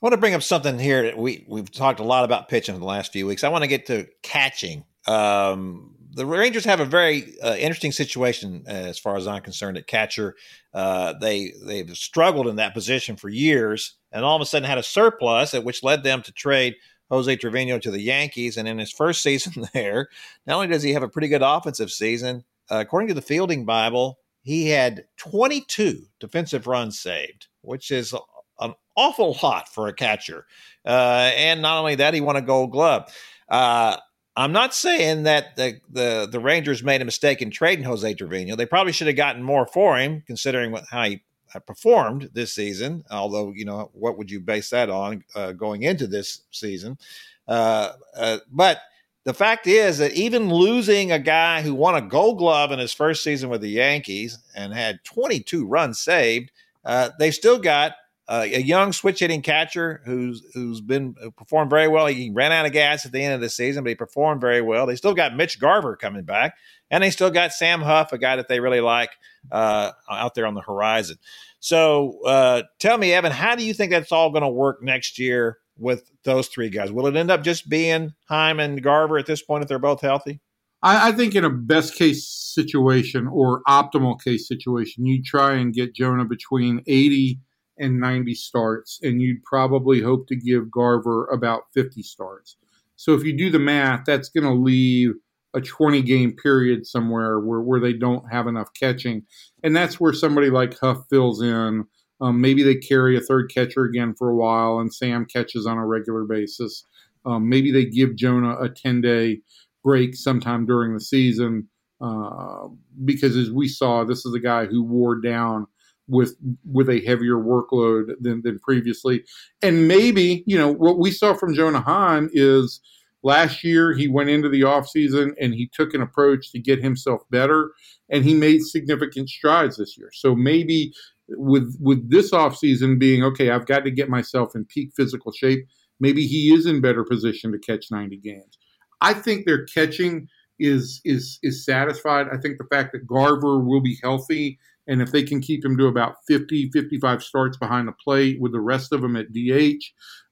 [0.00, 1.02] I want to bring up something here.
[1.02, 3.42] That we we've talked a lot about pitching in the last few weeks.
[3.42, 4.84] I want to get to catching.
[5.08, 9.76] Um, the Rangers have a very uh, interesting situation uh, as far as I'm concerned
[9.76, 10.36] at catcher.
[10.72, 14.78] Uh, they they've struggled in that position for years, and all of a sudden had
[14.78, 16.76] a surplus, which led them to trade
[17.10, 18.56] Jose Trevino to the Yankees.
[18.56, 20.08] And in his first season there,
[20.46, 23.64] not only does he have a pretty good offensive season, uh, according to the Fielding
[23.64, 28.14] Bible, he had 22 defensive runs saved, which is
[28.60, 30.46] an awful lot for a catcher.
[30.86, 33.12] Uh, and not only that, he won a Gold Glove.
[33.48, 33.96] Uh,
[34.36, 38.54] I'm not saying that the, the the Rangers made a mistake in trading Jose Trevino.
[38.54, 41.22] They probably should have gotten more for him, considering what, how he
[41.66, 43.04] performed this season.
[43.10, 46.98] Although, you know, what would you base that on uh, going into this season?
[47.46, 48.80] Uh, uh, but
[49.24, 52.92] the fact is that even losing a guy who won a Gold Glove in his
[52.92, 56.50] first season with the Yankees and had 22 runs saved,
[56.84, 57.92] uh, they still got
[58.28, 62.06] uh, a young switch hitting catcher who's who's been who performed very well.
[62.06, 64.60] He ran out of gas at the end of the season, but he performed very
[64.60, 64.86] well.
[64.86, 66.54] They still got Mitch Garver coming back,
[66.90, 69.10] and they still got Sam Huff, a guy that they really like
[69.50, 71.16] uh, out there on the horizon.
[71.60, 75.18] So, uh, tell me, Evan, how do you think that's all going to work next
[75.18, 76.92] year with those three guys?
[76.92, 80.02] Will it end up just being Heim and Garver at this point if they're both
[80.02, 80.40] healthy?
[80.82, 85.72] I, I think in a best case situation or optimal case situation, you try and
[85.72, 87.40] get Jonah between eighty
[87.78, 92.56] and 90 starts, and you'd probably hope to give Garver about 50 starts.
[92.96, 95.14] So if you do the math, that's going to leave
[95.54, 99.22] a 20 game period somewhere where, where they don't have enough catching.
[99.62, 101.84] And that's where somebody like Huff fills in.
[102.20, 105.78] Um, maybe they carry a third catcher again for a while, and Sam catches on
[105.78, 106.84] a regular basis.
[107.24, 109.40] Um, maybe they give Jonah a 10 day
[109.84, 111.68] break sometime during the season
[112.00, 112.68] uh,
[113.04, 115.66] because, as we saw, this is a guy who wore down
[116.08, 119.24] with with a heavier workload than, than previously.
[119.62, 122.80] And maybe, you know, what we saw from Jonah Heim is
[123.22, 127.22] last year he went into the offseason and he took an approach to get himself
[127.30, 127.72] better
[128.08, 130.10] and he made significant strides this year.
[130.12, 130.92] So maybe
[131.28, 135.66] with with this offseason being okay, I've got to get myself in peak physical shape,
[136.00, 138.58] maybe he is in better position to catch 90 games.
[139.00, 142.28] I think their catching is is is satisfied.
[142.32, 145.76] I think the fact that Garver will be healthy and if they can keep him
[145.76, 149.84] to about 50, 55 starts behind the plate with the rest of them at DH,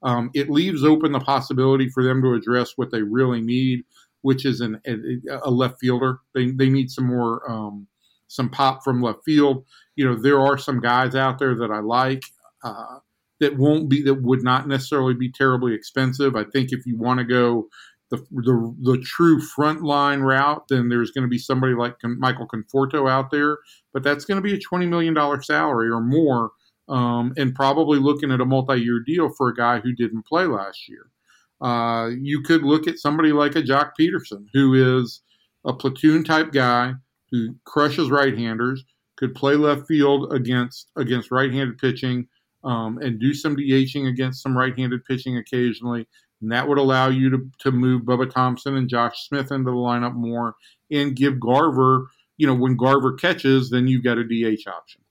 [0.02, 3.84] um, it leaves open the possibility for them to address what they really need,
[4.22, 4.94] which is an, a,
[5.44, 6.20] a left fielder.
[6.34, 7.86] They, they need some more, um,
[8.28, 9.64] some pop from left field.
[9.94, 12.22] You know, there are some guys out there that I like.
[12.64, 12.98] Uh,
[13.38, 16.36] that won't be that would not necessarily be terribly expensive.
[16.36, 17.68] I think if you want to go
[18.10, 23.10] the, the the true frontline route, then there's going to be somebody like Michael Conforto
[23.10, 23.58] out there,
[23.92, 26.52] but that's going to be a twenty million dollar salary or more,
[26.88, 30.46] um, and probably looking at a multi year deal for a guy who didn't play
[30.46, 31.10] last year.
[31.60, 35.22] Uh, you could look at somebody like a Joc Pederson, who is
[35.64, 36.92] a platoon type guy
[37.30, 38.84] who crushes right handers,
[39.16, 42.28] could play left field against against right handed pitching,
[42.62, 46.06] um, and do some DHing against some right handed pitching occasionally
[46.40, 49.76] and that would allow you to, to move Bubba Thompson and Josh Smith into the
[49.76, 50.54] lineup more
[50.90, 55.02] and give Garver, you know, when Garver catches, then you've got a DH option.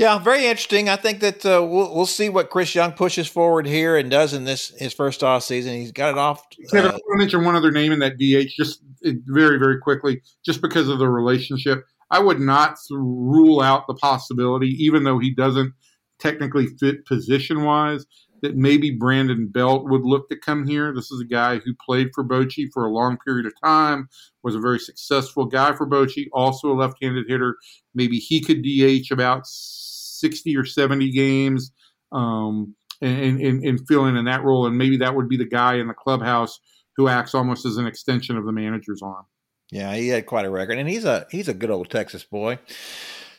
[0.00, 0.88] Yeah, very interesting.
[0.88, 4.32] I think that uh, we'll, we'll see what Chris Young pushes forward here and does
[4.32, 5.74] in this his first off season.
[5.74, 6.40] He's got it off.
[6.40, 9.78] Uh, Kevin, I want to mention one other name in that DH, just very very
[9.78, 11.84] quickly, just because of the relationship.
[12.10, 15.74] I would not rule out the possibility, even though he doesn't
[16.18, 18.06] technically fit position wise,
[18.42, 20.92] that maybe Brandon Belt would look to come here.
[20.94, 24.08] This is a guy who played for Bochy for a long period of time,
[24.42, 27.56] was a very successful guy for Bochy, also a left handed hitter.
[27.94, 31.72] Maybe he could DH about 60 or 70 games
[32.12, 34.66] um, and, and, and fill in in that role.
[34.66, 36.60] And maybe that would be the guy in the clubhouse
[36.96, 39.24] who acts almost as an extension of the manager's arm.
[39.70, 42.58] Yeah, he had quite a record, and he's a he's a good old Texas boy.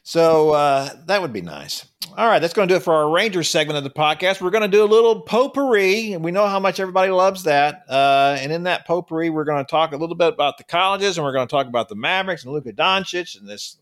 [0.03, 1.85] So uh, that would be nice.
[2.17, 4.41] All right, that's going to do it for our Rangers segment of the podcast.
[4.41, 7.83] We're going to do a little potpourri, and we know how much everybody loves that.
[7.87, 11.17] Uh, and in that potpourri, we're going to talk a little bit about the colleges,
[11.17, 13.77] and we're going to talk about the Mavericks and Luka Doncic and this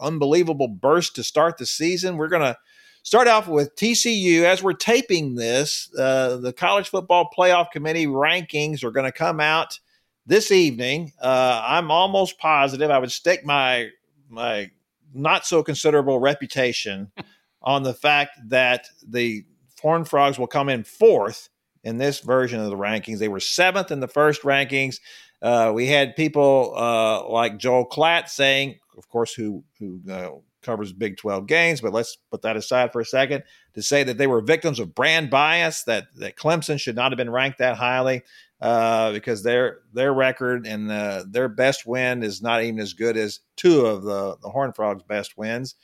[0.00, 2.16] unbelievable burst to start the season.
[2.16, 2.56] We're going to
[3.02, 4.44] start off with TCU.
[4.44, 9.40] As we're taping this, uh, the College Football Playoff Committee rankings are going to come
[9.40, 9.78] out
[10.26, 13.90] this evening, uh, I'm almost positive I would stake my
[14.30, 14.70] my
[15.14, 17.10] not so considerable reputation
[17.62, 19.44] on the fact that the
[19.80, 21.50] Horned Frogs will come in fourth
[21.82, 23.18] in this version of the rankings.
[23.18, 24.98] They were seventh in the first rankings.
[25.42, 30.30] Uh, we had people uh, like Joel Klatt saying, of course, who who uh,
[30.62, 34.16] covers Big 12 games, but let's put that aside for a second to say that
[34.16, 37.76] they were victims of brand bias, that that Clemson should not have been ranked that
[37.76, 38.22] highly
[38.64, 43.14] uh, because their their record and uh, their best win is not even as good
[43.14, 45.74] as two of the the Horned Frogs' best wins.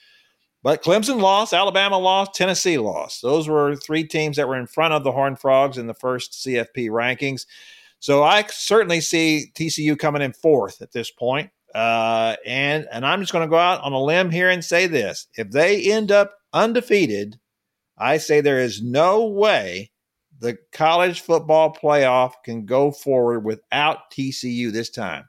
[0.62, 3.21] But Clemson lost, Alabama lost, Tennessee lost.
[3.21, 6.33] Those were three teams that were in front of the Horned Frogs in the first
[6.33, 7.45] CFP rankings.
[7.99, 11.51] So I certainly see TCU coming in fourth at this point.
[11.75, 14.87] Uh, and and I'm just going to go out on a limb here and say
[14.87, 17.38] this: if they end up undefeated,
[17.99, 19.89] I say there is no way
[20.40, 25.24] the college football playoff can go forward without TCU this time.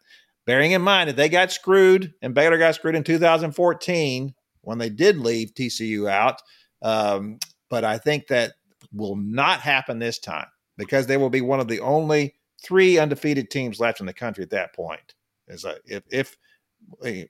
[0.46, 4.90] Bearing in mind that they got screwed and Baylor got screwed in 2014 when they
[4.90, 6.42] did leave TCU out.
[6.82, 8.54] Um, but I think that
[8.94, 10.48] will not happen this time
[10.78, 14.44] because they will be one of the only three undefeated teams left in the country
[14.44, 15.14] at that point.
[15.48, 16.38] If, if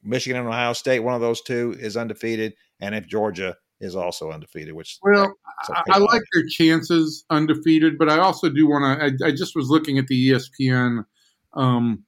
[0.04, 4.32] Michigan and Ohio State, one of those two, is undefeated, and if Georgia is also
[4.32, 5.34] undefeated, which well,
[5.70, 9.26] I, I, like their chances undefeated, but I also do want to.
[9.26, 11.06] I, I, just was looking at the ESPN
[11.54, 12.04] um,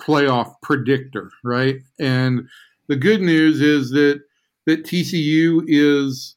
[0.00, 1.76] playoff predictor, right?
[1.98, 2.48] And
[2.86, 4.20] the good news is that
[4.66, 6.36] that TCU is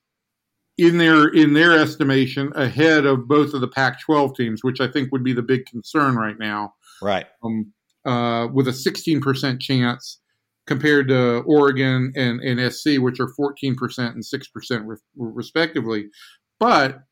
[0.78, 5.12] in their in their estimation ahead of both of the Pac-12 teams, which I think
[5.12, 6.74] would be the big concern right now.
[7.02, 7.28] Right.
[7.44, 7.72] Um,
[8.04, 10.20] uh, with a 16% chance
[10.68, 16.10] compared to Oregon and, and SC, which are 14% and 6% re- respectively.
[16.60, 17.04] But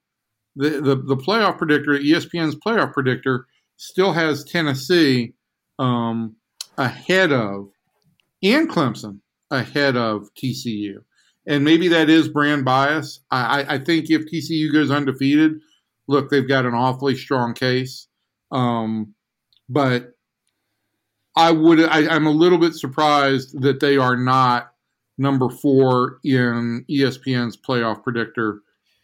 [0.56, 5.34] the, the, the playoff predictor, ESPN's playoff predictor, still has Tennessee
[5.80, 6.36] um,
[6.78, 7.70] ahead of,
[8.44, 9.20] and Clemson
[9.52, 10.98] ahead of TCU.
[11.48, 13.22] And maybe that is brand bias.
[13.32, 15.54] I, I think if TCU goes undefeated,
[16.08, 18.08] look, they've got an awfully strong case.
[18.52, 19.16] Um,
[19.68, 20.12] but
[21.40, 24.74] I would I, am a little bit surprised that they are not
[25.18, 28.62] number four in ESPN's playoff predictor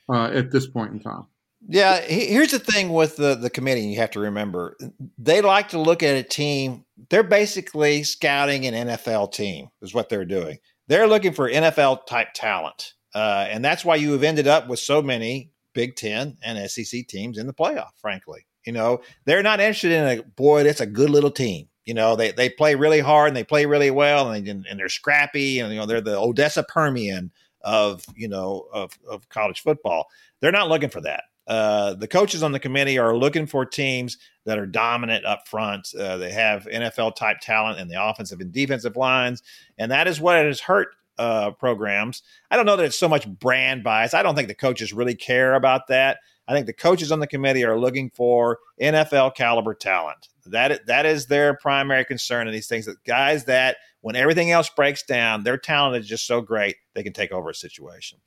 [0.10, 1.28] uh, at this point in time.
[1.68, 3.82] Yeah, here's the thing with the the committee.
[3.82, 4.78] You have to remember
[5.18, 6.84] they like to look at a team.
[7.10, 9.70] They're basically scouting an NFL team.
[9.82, 10.60] Is what they're doing.
[10.88, 14.80] They're looking for NFL type talent, uh, and that's why you have ended up with
[14.80, 17.92] so many Big Ten and SEC teams in the playoff.
[17.98, 20.64] Frankly, you know they're not interested in a boy.
[20.64, 21.70] That's a good little team.
[21.86, 24.80] You know, they, they play really hard and they play really well and, they, and
[24.80, 29.62] they're scrappy and, you know, they're the Odessa Permian of, you know, of, of college
[29.62, 30.08] football.
[30.42, 31.24] They're not looking for that.
[31.48, 35.94] Uh, the coaches on the committee are looking for teams that are dominant up front.
[35.94, 39.44] Uh, they have NFL type talent in the offensive and defensive lines.
[39.78, 42.24] And that is what has hurt uh, programs.
[42.50, 44.14] I don't know that it's so much brand bias.
[44.14, 46.18] I don't think the coaches really care about that.
[46.48, 50.28] I think the coaches on the committee are looking for NFL caliber talent.
[50.46, 52.86] That that is their primary concern in these things.
[52.86, 57.04] That guys that when everything else breaks down, their talent is just so great they
[57.04, 58.20] can take over a situation.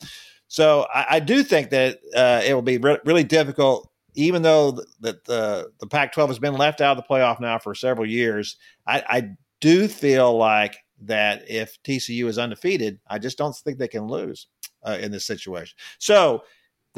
[0.49, 4.81] So I, I do think that uh, it will be re- really difficult, even though
[5.01, 8.57] that the the Pac-12 has been left out of the playoff now for several years.
[8.87, 9.29] I, I
[9.61, 14.49] do feel like that if TCU is undefeated, I just don't think they can lose
[14.83, 15.77] uh, in this situation.
[15.99, 16.43] So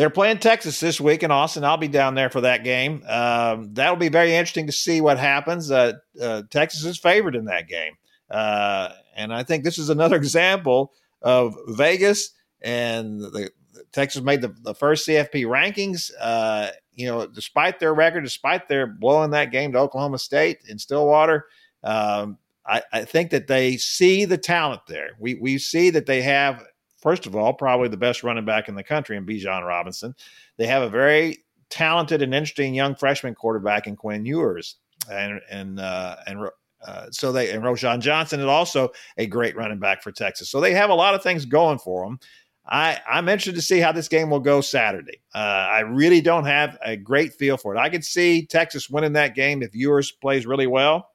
[0.01, 1.63] they're playing Texas this week in Austin.
[1.63, 3.05] I'll be down there for that game.
[3.07, 5.71] Um, that'll be very interesting to see what happens.
[5.71, 7.93] Uh, uh, Texas is favored in that game.
[8.31, 12.31] Uh, and I think this is another example of Vegas
[12.63, 13.51] and the,
[13.93, 16.11] Texas made the, the first CFP rankings.
[16.19, 20.79] Uh, you know, despite their record, despite their blowing that game to Oklahoma State in
[20.79, 21.45] Stillwater,
[21.85, 25.11] um, I, I, think that they see the talent there.
[25.19, 26.65] We we see that they have
[27.01, 30.15] first of all, probably the best running back in the country in Bijan Robinson.
[30.57, 34.77] They have a very talented and interesting young freshman quarterback in Quinn Ewers,
[35.11, 36.49] and and uh, and
[36.87, 40.49] uh, so they and Roschon Johnson is also a great running back for Texas.
[40.49, 42.19] So they have a lot of things going for them.
[42.67, 45.21] I, I'm interested to see how this game will go Saturday.
[45.35, 47.79] Uh, I really don't have a great feel for it.
[47.79, 51.11] I could see Texas winning that game if Ewers plays really well,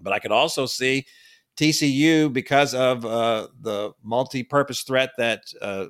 [0.00, 1.06] but I could also see
[1.56, 5.86] TCU, because of uh, the multi-purpose threat that uh,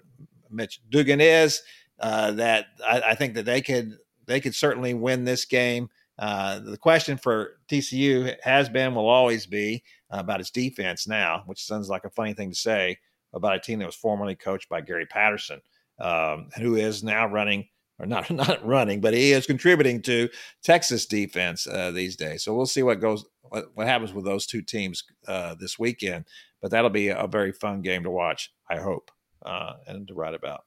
[0.51, 1.63] Mitch Duggan is,
[2.01, 3.97] uh, that I, I, think that they could
[4.27, 5.89] they could certainly win this game.
[6.19, 11.65] Uh, the question for TCU has been, will always be about its defense now, which
[11.65, 12.99] sounds like a funny thing to say
[13.33, 15.61] about a team that was formerly coached by Gary Patterson,
[15.99, 17.67] um, who is now running
[17.99, 20.29] or not not running, but he is contributing to
[20.63, 22.43] Texas defense uh, these days.
[22.43, 26.27] So we'll see what goes what, what happens with those two teams uh, this weekend.
[26.61, 28.53] But that'll be a very fun game to watch.
[28.71, 29.11] I hope
[29.45, 30.65] uh, and to write about.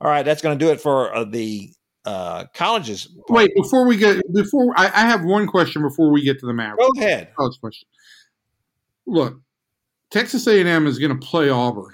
[0.00, 1.70] All right, that's going to do it for uh, the
[2.04, 3.08] uh, colleges.
[3.28, 6.54] Wait, before we get before I, I, have one question before we get to the
[6.54, 6.88] Mavericks.
[6.94, 7.34] Go ahead.
[7.36, 7.86] College question.
[9.06, 9.40] Look,
[10.10, 11.92] Texas A&M is going to play Auburn.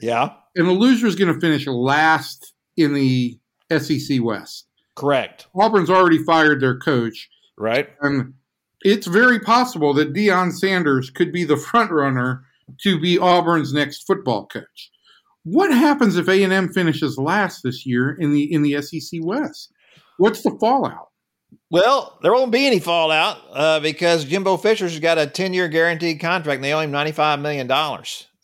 [0.00, 3.38] Yeah, and the loser is going to finish last in the
[3.70, 4.66] SEC West.
[4.94, 5.46] Correct.
[5.54, 7.28] Auburn's already fired their coach.
[7.58, 7.88] Right.
[8.00, 8.34] And
[8.80, 12.44] it's very possible that Deion Sanders could be the front runner
[12.82, 14.90] to be Auburn's next football coach.
[15.44, 19.72] What happens if A&M finishes last this year in the in the SEC West?
[20.18, 21.10] What's the fallout?
[21.70, 26.20] Well, there won't be any fallout uh, because Jimbo Fisher's got a 10 year guaranteed
[26.20, 27.68] contract and they owe him $95 million.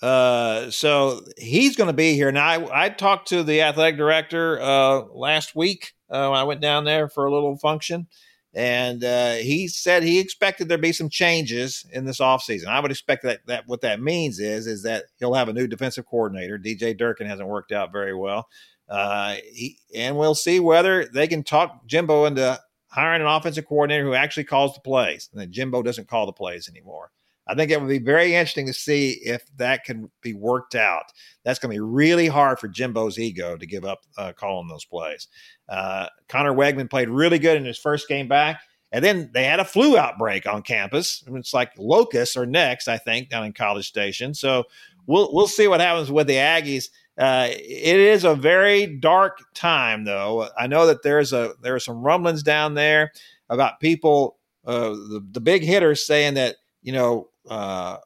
[0.02, 2.32] Uh, so he's going to be here.
[2.32, 6.60] Now, I, I, talked to the athletic director uh, last week uh, when I went
[6.60, 8.08] down there for a little function,
[8.52, 12.66] and uh, he said he expected there be some changes in this offseason.
[12.66, 15.68] I would expect that, that what that means is is that he'll have a new
[15.68, 16.58] defensive coordinator.
[16.58, 18.48] DJ Durkin hasn't worked out very well.
[18.88, 24.04] Uh, he, and we'll see whether they can talk Jimbo into hiring an offensive coordinator
[24.04, 27.12] who actually calls the plays, and that Jimbo doesn't call the plays anymore.
[27.52, 31.04] I think it would be very interesting to see if that can be worked out.
[31.44, 34.86] That's going to be really hard for Jimbo's ego to give up uh, calling those
[34.86, 35.28] plays.
[35.68, 38.62] Uh, Conner Weigman played really good in his first game back.
[38.90, 41.22] And then they had a flu outbreak on campus.
[41.26, 44.34] It's like locusts are next, I think, down in College Station.
[44.34, 44.64] So
[45.06, 46.86] we'll we'll see what happens with the Aggies.
[47.18, 50.48] Uh, it is a very dark time, though.
[50.58, 53.12] I know that there's a there are some rumblings down there
[53.48, 57.98] about people, uh, the, the big hitters saying that you know uh,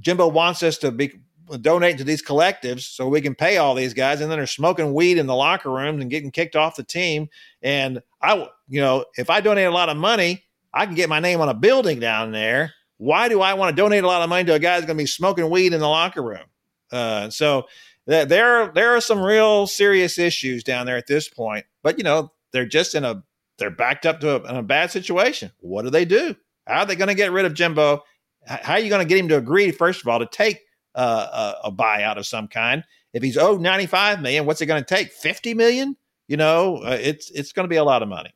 [0.00, 1.12] Jimbo wants us to be
[1.60, 4.94] donating to these collectives so we can pay all these guys, and then they're smoking
[4.94, 7.28] weed in the locker rooms and getting kicked off the team.
[7.62, 11.20] And I, you know, if I donate a lot of money, I can get my
[11.20, 12.74] name on a building down there.
[12.98, 14.98] Why do I want to donate a lot of money to a guy that's going
[14.98, 16.44] to be smoking weed in the locker room?
[16.92, 17.66] Uh, so
[18.08, 21.64] th- there, there are some real serious issues down there at this point.
[21.82, 23.24] But you know, they're just in a
[23.58, 25.50] they're backed up to a, a bad situation.
[25.60, 26.36] What do they do?
[26.66, 28.02] How are they going to get rid of Jimbo
[28.46, 30.60] how are you going to get him to agree, first of all, to take
[30.94, 32.84] uh, a, a buyout of some kind?
[33.12, 35.12] If he's owed 95 million, what's it going to take?
[35.12, 35.96] 50 million?
[36.28, 38.32] You know, uh, it's it's going to be a lot of money.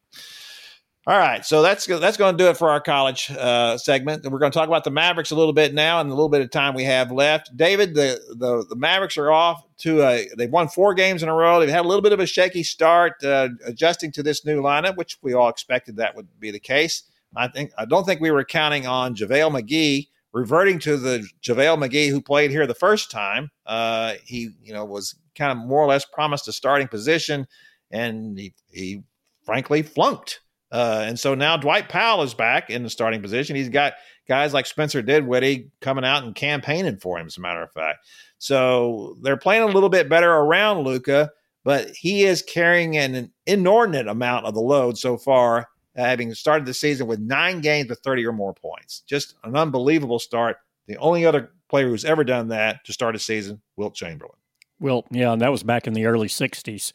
[1.06, 4.24] All right, so that's that's going to do it for our college uh, segment.
[4.24, 6.40] We're going to talk about the Mavericks a little bit now, and a little bit
[6.40, 7.54] of time we have left.
[7.54, 10.26] David, the the, the Mavericks are off to a.
[10.38, 11.60] They've won four games in a row.
[11.60, 14.96] They've had a little bit of a shaky start, uh, adjusting to this new lineup,
[14.96, 17.02] which we all expected that would be the case.
[17.36, 21.78] I think I don't think we were counting on JaVale McGee reverting to the JaVale
[21.78, 23.50] McGee who played here the first time.
[23.66, 27.46] Uh, he, you know, was kind of more or less promised a starting position,
[27.90, 29.02] and he, he
[29.44, 30.40] frankly flunked.
[30.72, 33.54] Uh, and so now Dwight Powell is back in the starting position.
[33.54, 33.94] He's got
[34.26, 38.04] guys like Spencer Dinwiddie coming out and campaigning for him, as a matter of fact.
[38.38, 41.30] So they're playing a little bit better around Luka,
[41.62, 46.74] but he is carrying an inordinate amount of the load so far having started the
[46.74, 49.02] season with nine games with 30 or more points.
[49.06, 50.56] Just an unbelievable start.
[50.86, 54.36] The only other player who's ever done that to start a season, Wilt Chamberlain.
[54.80, 56.92] Well, yeah, and that was back in the early 60s.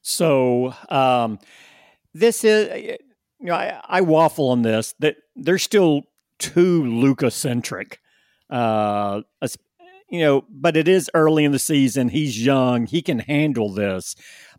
[0.00, 1.38] So um,
[2.14, 2.98] this is,
[3.40, 6.02] you know, I, I, waffle on this that they're still
[6.38, 8.00] too Luka centric.
[8.48, 9.22] Uh,
[10.10, 12.08] you know, but it is early in the season.
[12.08, 12.86] He's young.
[12.86, 14.14] He can handle this.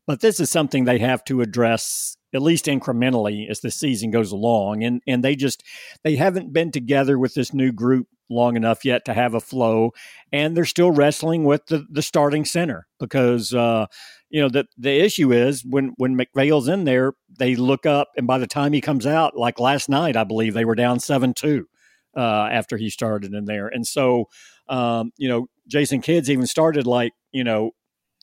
[0.05, 4.31] But this is something they have to address at least incrementally as the season goes
[4.31, 4.83] along.
[4.83, 5.63] And and they just
[6.03, 9.91] they haven't been together with this new group long enough yet to have a flow.
[10.31, 13.87] And they're still wrestling with the the starting center because uh
[14.29, 18.27] you know the the issue is when when McPhail's in there they look up and
[18.27, 21.63] by the time he comes out like last night I believe they were down 7-2
[22.15, 23.67] uh after he started in there.
[23.67, 24.25] And so
[24.67, 27.71] um you know Jason Kidd's even started like you know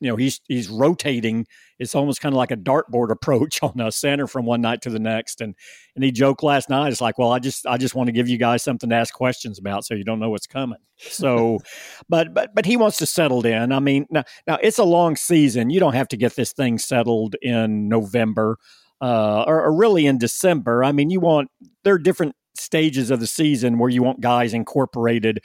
[0.00, 1.46] you know he's he's rotating.
[1.78, 4.90] It's almost kind of like a dartboard approach on a center from one night to
[4.90, 5.40] the next.
[5.40, 5.54] And
[5.94, 8.28] and he joked last night it's like well i just i just want to give
[8.28, 10.78] you guys something to ask questions about so you don't know what's coming.
[10.98, 11.60] So
[12.08, 13.72] but but but he wants to settle in.
[13.72, 15.70] I mean now, now it's a long season.
[15.70, 18.58] You don't have to get this thing settled in november
[19.00, 20.84] uh, or, or really in december.
[20.84, 21.50] I mean you want
[21.84, 25.40] there are different stages of the season where you want guys incorporated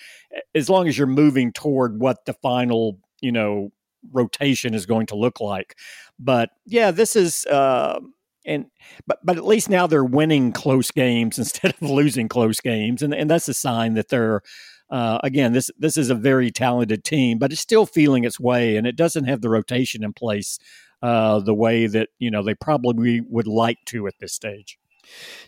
[0.56, 3.72] as long as you're moving toward what the final you know
[4.12, 5.78] rotation is going to look like.
[6.20, 8.00] But yeah, this is uh,
[8.46, 8.66] and
[9.08, 13.14] but but at least now they're winning close games instead of losing close games, and
[13.14, 14.42] and that's a sign that they're.
[14.90, 18.76] Uh, again, this this is a very talented team, but it's still feeling its way,
[18.76, 20.60] and it doesn't have the rotation in place
[21.02, 24.78] uh, the way that you know they probably would like to at this stage.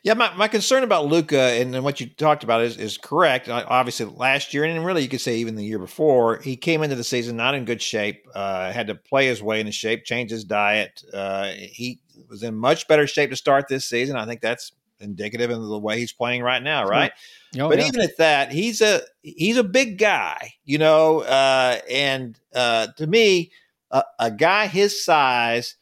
[0.04, 3.48] Yeah, my, my concern about Luka and, and, what you talked about is, is correct.
[3.48, 6.96] Obviously, last year, and really you could say even the year before, he came into
[6.96, 8.28] the season not in good shape.
[8.36, 11.04] Uh, had to play his way into shape, change his diet.
[11.14, 12.00] Uh, he
[12.30, 14.18] was in much better shape to start this season.
[14.18, 17.12] I think that's indicative of the way he's playing right now, right?
[17.60, 17.88] Oh, but yeah.
[17.88, 21.22] even at that, he's a he's a big guy, you know.
[21.22, 23.52] Uh, and uh, to me,
[23.92, 25.76] a, a guy his size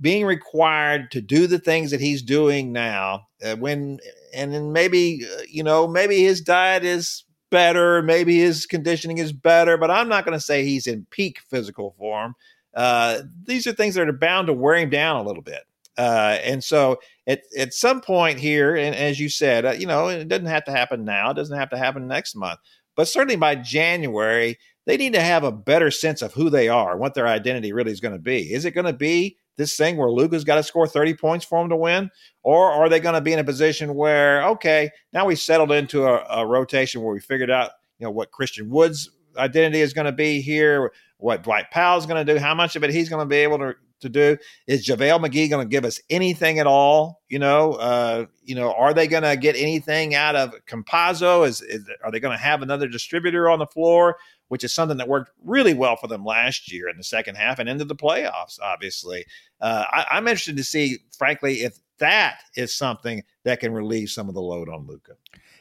[0.00, 3.98] being required to do the things that he's doing now uh, when
[4.34, 9.32] and then maybe uh, you know maybe his diet is better maybe his conditioning is
[9.32, 12.34] better but i'm not going to say he's in peak physical form.
[12.74, 15.60] Uh, these are things that are bound to wear him down a little bit.
[15.98, 20.08] Uh, and so at, at some point here and as you said uh, you know
[20.08, 22.58] it doesn't have to happen now it doesn't have to happen next month
[22.96, 26.96] but certainly by january they need to have a better sense of who they are
[26.96, 28.52] what their identity really is going to be.
[28.52, 31.62] Is it going to be this thing where Luka's got to score 30 points for
[31.62, 32.10] him to win?
[32.42, 36.04] Or are they going to be in a position where, okay, now we settled into
[36.04, 40.06] a, a rotation where we figured out, you know, what Christian Wood's identity is going
[40.06, 43.22] to be here, what Dwight Powell's going to do, how much of it he's going
[43.22, 44.36] to be able to, to do.
[44.66, 47.22] Is JaVale McGee going to give us anything at all?
[47.28, 51.46] You know, uh, you know, are they going to get anything out of Campazzo?
[51.46, 54.16] Is, is are they going to have another distributor on the floor?
[54.52, 57.58] which is something that worked really well for them last year in the second half
[57.58, 59.24] and into the playoffs, obviously.
[59.62, 64.28] Uh, I, am interested to see, frankly, if that is something that can relieve some
[64.28, 65.12] of the load on Luka.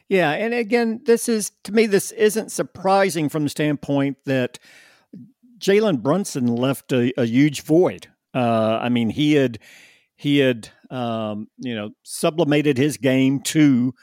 [0.09, 0.31] Yeah.
[0.31, 4.59] And again, this is, to me, this isn't surprising from the standpoint that
[5.57, 8.10] Jalen Brunson left a, a huge void.
[8.33, 9.59] Uh, I mean, he had,
[10.15, 13.93] he had, um, you know, sublimated his game to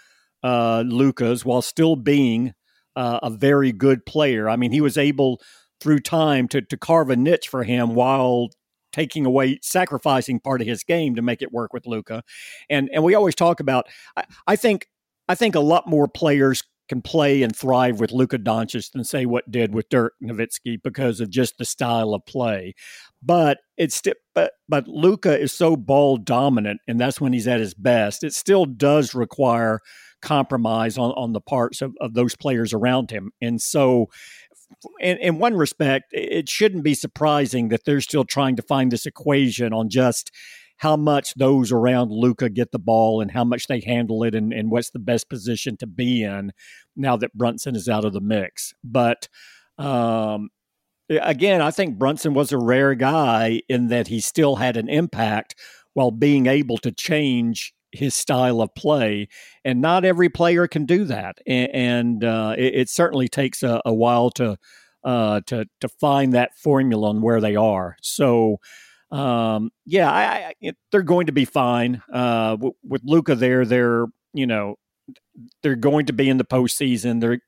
[0.42, 2.54] uh, Luka's while still being
[2.96, 4.48] uh, a very good player.
[4.48, 5.40] I mean, he was able
[5.80, 8.48] through time to to carve a niche for him while
[8.92, 12.22] taking away sacrificing part of his game to make it work with Luka.
[12.68, 14.88] And and we always talk about I, I think
[15.28, 19.26] I think a lot more players can play and thrive with Luka Doncic than say
[19.26, 22.74] what did with Dirk Nowitzki because of just the style of play.
[23.22, 27.60] But it's st- but but Luka is so ball dominant, and that's when he's at
[27.60, 28.22] his best.
[28.22, 29.80] It still does require
[30.22, 33.30] compromise on, on the parts of, of those players around him.
[33.40, 34.06] And so,
[35.00, 39.06] in, in one respect, it shouldn't be surprising that they're still trying to find this
[39.06, 40.30] equation on just
[40.78, 44.52] how much those around Luka get the ball and how much they handle it and,
[44.52, 46.52] and what's the best position to be in
[46.94, 48.74] now that Brunson is out of the mix.
[48.84, 49.28] But
[49.76, 50.50] um,
[51.08, 55.54] again, I think Brunson was a rare guy in that he still had an impact
[55.94, 59.28] while being able to change his style of play,
[59.64, 61.38] and not every player can do that.
[61.46, 64.58] And, and uh, it, it, certainly takes a, a while to
[65.04, 67.96] uh, to to find that formula on where they are.
[68.02, 68.58] So.
[69.10, 72.02] Um, yeah, I, I, they're going to be fine.
[72.12, 74.04] Uh, w- with Luka there, they're
[74.34, 74.74] you know
[75.62, 77.22] they're going to be in the postseason.
[77.22, 77.40] They're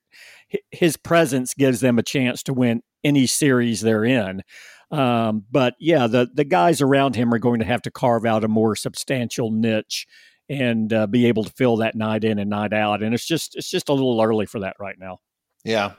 [0.70, 4.42] his presence gives them a chance to win any series they're in.
[4.90, 8.44] Um, but yeah, the the guys around him are going to have to carve out
[8.44, 10.07] a more substantial niche
[10.48, 13.03] and uh, be able to fill that night in and night out.
[13.03, 15.18] And it's just it's just a little early for that right now.
[15.64, 15.92] Yeah,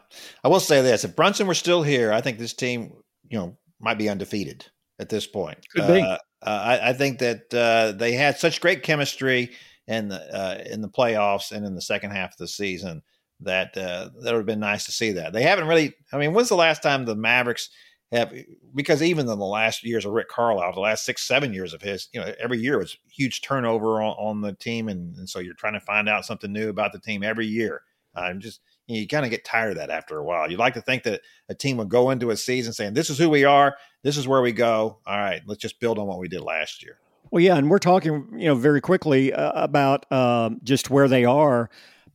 [0.44, 2.94] I will say this: if Brunson were still here, I think this team,
[3.30, 4.66] you know, might be undefeated
[5.00, 5.58] at this point.
[5.74, 6.02] Could be.
[6.02, 9.52] Uh, uh, I, I, think that uh, they had such great chemistry
[9.88, 13.04] in the uh, in the playoffs and in the second half of the season
[13.42, 15.34] that uh, that would have been nice to see that.
[15.34, 15.94] They haven't really.
[16.14, 17.70] I mean, when's the last time the Mavericks?
[18.12, 18.34] have
[18.76, 21.82] because even in the last years of Rick Carlisle, the last six, seven years of
[21.82, 25.40] his, you know, every year was huge turnover on, on the team, and, and, so
[25.40, 27.84] you're trying to find out something new about the team every year.
[28.14, 30.50] I'm uh, just you, know, you kind of get tired of that after a while.
[30.52, 33.18] You'd like to think that a team would go into a season saying, "This is
[33.18, 33.78] who we are.
[34.04, 35.00] This is where we go.
[35.06, 36.98] All right, let's just build on what we did last year."
[37.32, 41.24] Well, yeah, and we're talking, you know, very quickly uh, about um, just where they
[41.24, 41.70] are,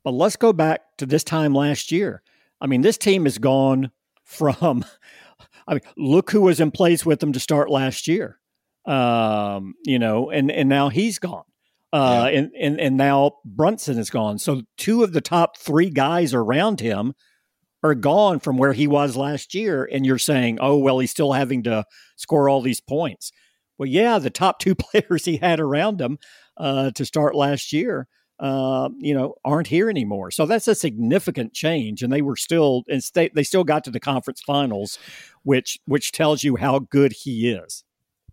[0.07, 2.23] but let's go back to this time last year.
[2.61, 3.91] I mean, this team has gone
[4.23, 4.85] from
[5.67, 8.39] I mean, look who was in place with them to start last year.
[8.87, 11.43] Um, you know, and and now he's gone.
[11.93, 12.39] Uh, yeah.
[12.39, 14.39] and, and and now Brunson is gone.
[14.39, 17.15] So two of the top three guys around him
[17.83, 19.89] are gone from where he was last year.
[19.91, 21.85] And you're saying, oh well, he's still having to
[22.15, 23.33] score all these points.
[23.77, 26.19] Well, yeah, the top two players he had around him
[26.57, 28.07] uh, to start last year
[28.39, 30.30] uh, you know, aren't here anymore.
[30.30, 33.91] So that's a significant change, and they were still and they, they still got to
[33.91, 34.99] the conference finals,
[35.43, 37.84] which which tells you how good he is.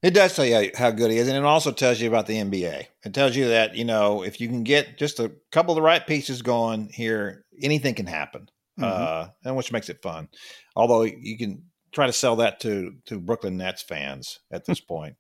[0.02, 2.36] It does tell you how good he is, and it also tells you about the
[2.36, 2.88] NBA.
[3.06, 5.82] It tells you that you know if you can get just a couple of the
[5.82, 8.84] right pieces going here, anything can happen, mm-hmm.
[8.84, 10.28] uh, and which makes it fun.
[10.76, 15.16] Although you can try to sell that to to Brooklyn Nets fans at this point.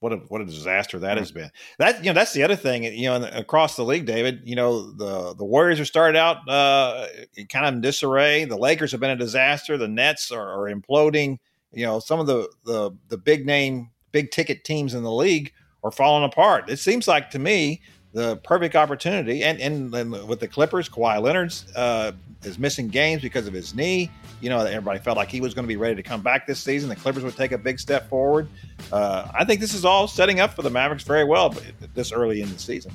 [0.00, 1.50] What a what a disaster that has been.
[1.78, 4.40] That you know that's the other thing you know across the league, David.
[4.44, 7.06] You know the the Warriors are started out uh,
[7.48, 8.44] kind of in disarray.
[8.44, 9.76] The Lakers have been a disaster.
[9.76, 11.38] The Nets are, are imploding.
[11.72, 15.52] You know some of the the the big name big ticket teams in the league
[15.82, 16.70] are falling apart.
[16.70, 17.82] It seems like to me
[18.12, 19.42] the perfect opportunity.
[19.42, 23.74] And, and, and with the Clippers, Kawhi Leonard's uh, is missing games because of his
[23.74, 24.10] knee.
[24.40, 26.60] You know, everybody felt like he was going to be ready to come back this
[26.60, 26.88] season.
[26.88, 28.48] The Clippers would take a big step forward.
[28.92, 31.54] Uh, I think this is all setting up for the Mavericks very well
[31.94, 32.92] this early in the season.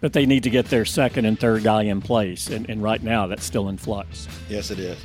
[0.00, 2.48] But they need to get their second and third guy in place.
[2.48, 4.28] And, and right now, that's still in flux.
[4.48, 4.98] Yes, it is.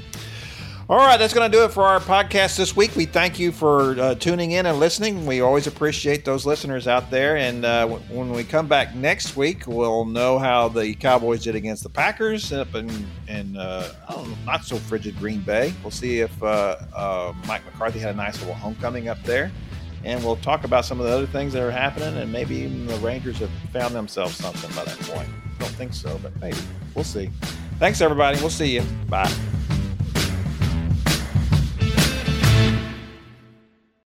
[0.90, 2.94] All right, that's going to do it for our podcast this week.
[2.98, 5.26] We thank you for uh, tuning in and listening.
[5.26, 7.38] We always appreciate those listeners out there.
[7.38, 11.56] And uh, w- when we come back next week, we'll know how the Cowboys did
[11.56, 12.90] against the Packers up in,
[13.30, 15.74] in uh, know, not so frigid Green Bay.
[15.84, 19.54] We'll see if uh, uh, Mike McCarthy had a nice little homecoming up there.
[20.04, 22.18] And we'll talk about some of the other things that are happening.
[22.18, 25.30] And maybe even the Rangers have found themselves something by that point.
[25.60, 26.58] Don't think so, but maybe.
[26.94, 27.30] We'll see.
[27.80, 28.38] Thanks, everybody.
[28.42, 28.82] We'll see you.
[29.08, 29.34] Bye.